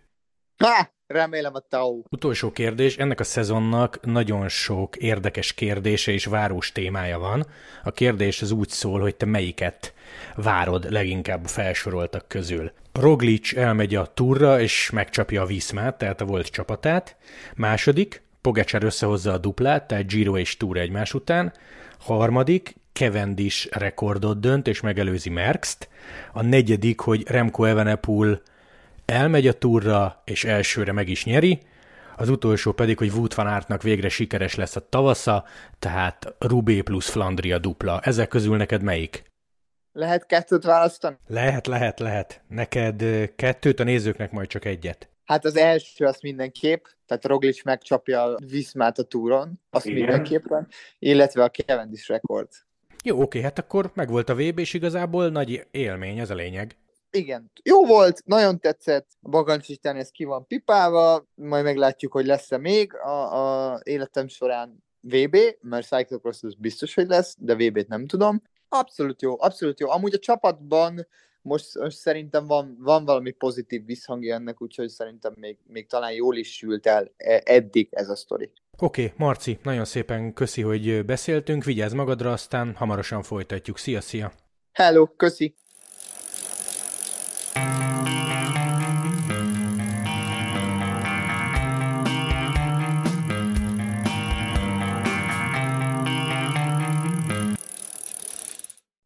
Ha! 0.57 0.99
Remélem 1.11 1.55
a 1.55 1.59
Tau. 1.59 2.01
Utolsó 2.09 2.51
kérdés. 2.51 2.97
Ennek 2.97 3.19
a 3.19 3.23
szezonnak 3.23 3.99
nagyon 4.05 4.49
sok 4.49 4.95
érdekes 4.95 5.53
kérdése 5.53 6.11
és 6.11 6.25
várós 6.25 6.71
témája 6.71 7.19
van. 7.19 7.45
A 7.83 7.91
kérdés 7.91 8.41
az 8.41 8.51
úgy 8.51 8.69
szól, 8.69 8.99
hogy 8.99 9.15
te 9.15 9.25
melyiket 9.25 9.93
várod 10.35 10.91
leginkább 10.91 11.45
felsoroltak 11.45 12.27
közül. 12.27 12.71
Roglic 12.93 13.57
elmegy 13.57 13.95
a 13.95 14.05
túra 14.05 14.59
és 14.59 14.89
megcsapja 14.89 15.41
a 15.41 15.45
Viszmát, 15.45 15.97
tehát 15.97 16.21
a 16.21 16.25
volt 16.25 16.47
csapatát. 16.47 17.15
Második, 17.55 18.21
Pogacar 18.41 18.83
összehozza 18.83 19.33
a 19.33 19.37
duplát, 19.37 19.87
tehát 19.87 20.07
Giro 20.07 20.37
és 20.37 20.57
Tour 20.57 20.77
egymás 20.77 21.13
után. 21.13 21.53
Harmadik, 21.99 22.75
Cavendish 22.93 23.67
rekordot 23.77 24.39
dönt 24.39 24.67
és 24.67 24.81
megelőzi 24.81 25.29
Merckx-t. 25.29 25.89
A 26.33 26.41
negyedik, 26.41 26.99
hogy 26.99 27.27
Remco 27.27 27.63
Evenepoel 27.63 28.41
elmegy 29.11 29.47
a 29.47 29.53
túra, 29.53 30.21
és 30.25 30.43
elsőre 30.43 30.91
meg 30.91 31.09
is 31.09 31.25
nyeri, 31.25 31.59
az 32.17 32.29
utolsó 32.29 32.71
pedig, 32.71 32.97
hogy 32.97 33.11
Wout 33.11 33.33
van 33.33 33.47
Aertnak 33.47 33.81
végre 33.81 34.09
sikeres 34.09 34.55
lesz 34.55 34.75
a 34.75 34.89
tavasza, 34.89 35.45
tehát 35.79 36.35
Rubé 36.39 36.81
plusz 36.81 37.09
Flandria 37.09 37.57
dupla. 37.57 37.99
Ezek 38.03 38.27
közül 38.27 38.57
neked 38.57 38.81
melyik? 38.81 39.23
Lehet 39.91 40.25
kettőt 40.25 40.63
választani? 40.63 41.15
Lehet, 41.27 41.67
lehet, 41.67 41.99
lehet. 41.99 42.41
Neked 42.47 43.03
kettőt, 43.35 43.79
a 43.79 43.83
nézőknek 43.83 44.31
majd 44.31 44.47
csak 44.47 44.65
egyet. 44.65 45.09
Hát 45.25 45.45
az 45.45 45.57
első 45.57 46.05
az 46.05 46.19
mindenképp, 46.21 46.85
tehát 47.05 47.25
Roglic 47.25 47.63
megcsapja 47.63 48.23
a 48.23 48.37
Viszmát 48.45 48.97
a 48.97 49.03
túron, 49.03 49.59
azt 49.69 49.85
Igen. 49.85 49.97
mindenképpen, 49.97 50.67
illetve 50.99 51.43
a 51.43 51.49
Cavendish 51.49 52.09
rekord. 52.09 52.47
Jó, 53.03 53.21
oké, 53.21 53.41
hát 53.41 53.59
akkor 53.59 53.91
megvolt 53.93 54.29
a 54.29 54.35
VB, 54.35 54.59
és 54.59 54.73
igazából 54.73 55.29
nagy 55.29 55.67
élmény, 55.71 56.19
ez 56.19 56.29
a 56.29 56.35
lényeg. 56.35 56.75
Igen, 57.11 57.51
jó 57.63 57.85
volt, 57.85 58.21
nagyon 58.25 58.59
tetszett, 58.59 59.07
a 59.21 59.29
Bagancsisztán 59.29 59.95
ez 59.95 60.09
ki 60.09 60.23
van 60.23 60.47
pipálva, 60.47 61.25
majd 61.35 61.63
meglátjuk, 61.63 62.11
hogy 62.11 62.25
lesz-e 62.25 62.57
még 62.57 62.95
a, 62.95 63.71
a 63.71 63.79
életem 63.83 64.27
során 64.27 64.83
VB, 65.01 65.37
mert 65.61 65.87
Cyclocross 65.87 66.43
az 66.43 66.53
biztos, 66.53 66.93
hogy 66.93 67.07
lesz, 67.07 67.35
de 67.39 67.55
VB-t 67.55 67.87
nem 67.87 68.07
tudom. 68.07 68.41
Abszolút 68.69 69.21
jó, 69.21 69.41
abszolút 69.41 69.79
jó. 69.79 69.89
Amúgy 69.89 70.13
a 70.13 70.19
csapatban 70.19 71.07
most, 71.41 71.77
most 71.77 71.97
szerintem 71.97 72.45
van, 72.45 72.77
van 72.79 73.05
valami 73.05 73.31
pozitív 73.31 73.85
visszhangja 73.85 74.35
ennek, 74.35 74.61
úgyhogy 74.61 74.89
szerintem 74.89 75.33
még, 75.35 75.57
még 75.67 75.87
talán 75.87 76.11
jól 76.11 76.35
is 76.35 76.55
sült 76.55 76.87
el 76.87 77.11
e, 77.17 77.41
eddig 77.45 77.87
ez 77.91 78.09
a 78.09 78.15
sztori. 78.15 78.51
Oké, 78.77 79.03
okay, 79.03 79.15
Marci, 79.17 79.59
nagyon 79.63 79.85
szépen 79.85 80.33
köszi, 80.33 80.61
hogy 80.61 81.05
beszéltünk, 81.05 81.63
vigyázz 81.63 81.93
magadra, 81.93 82.31
aztán 82.31 82.75
hamarosan 82.75 83.23
folytatjuk. 83.23 83.77
Szia, 83.77 84.01
szia! 84.01 84.31
Hello, 84.71 85.07
köszi! 85.07 85.55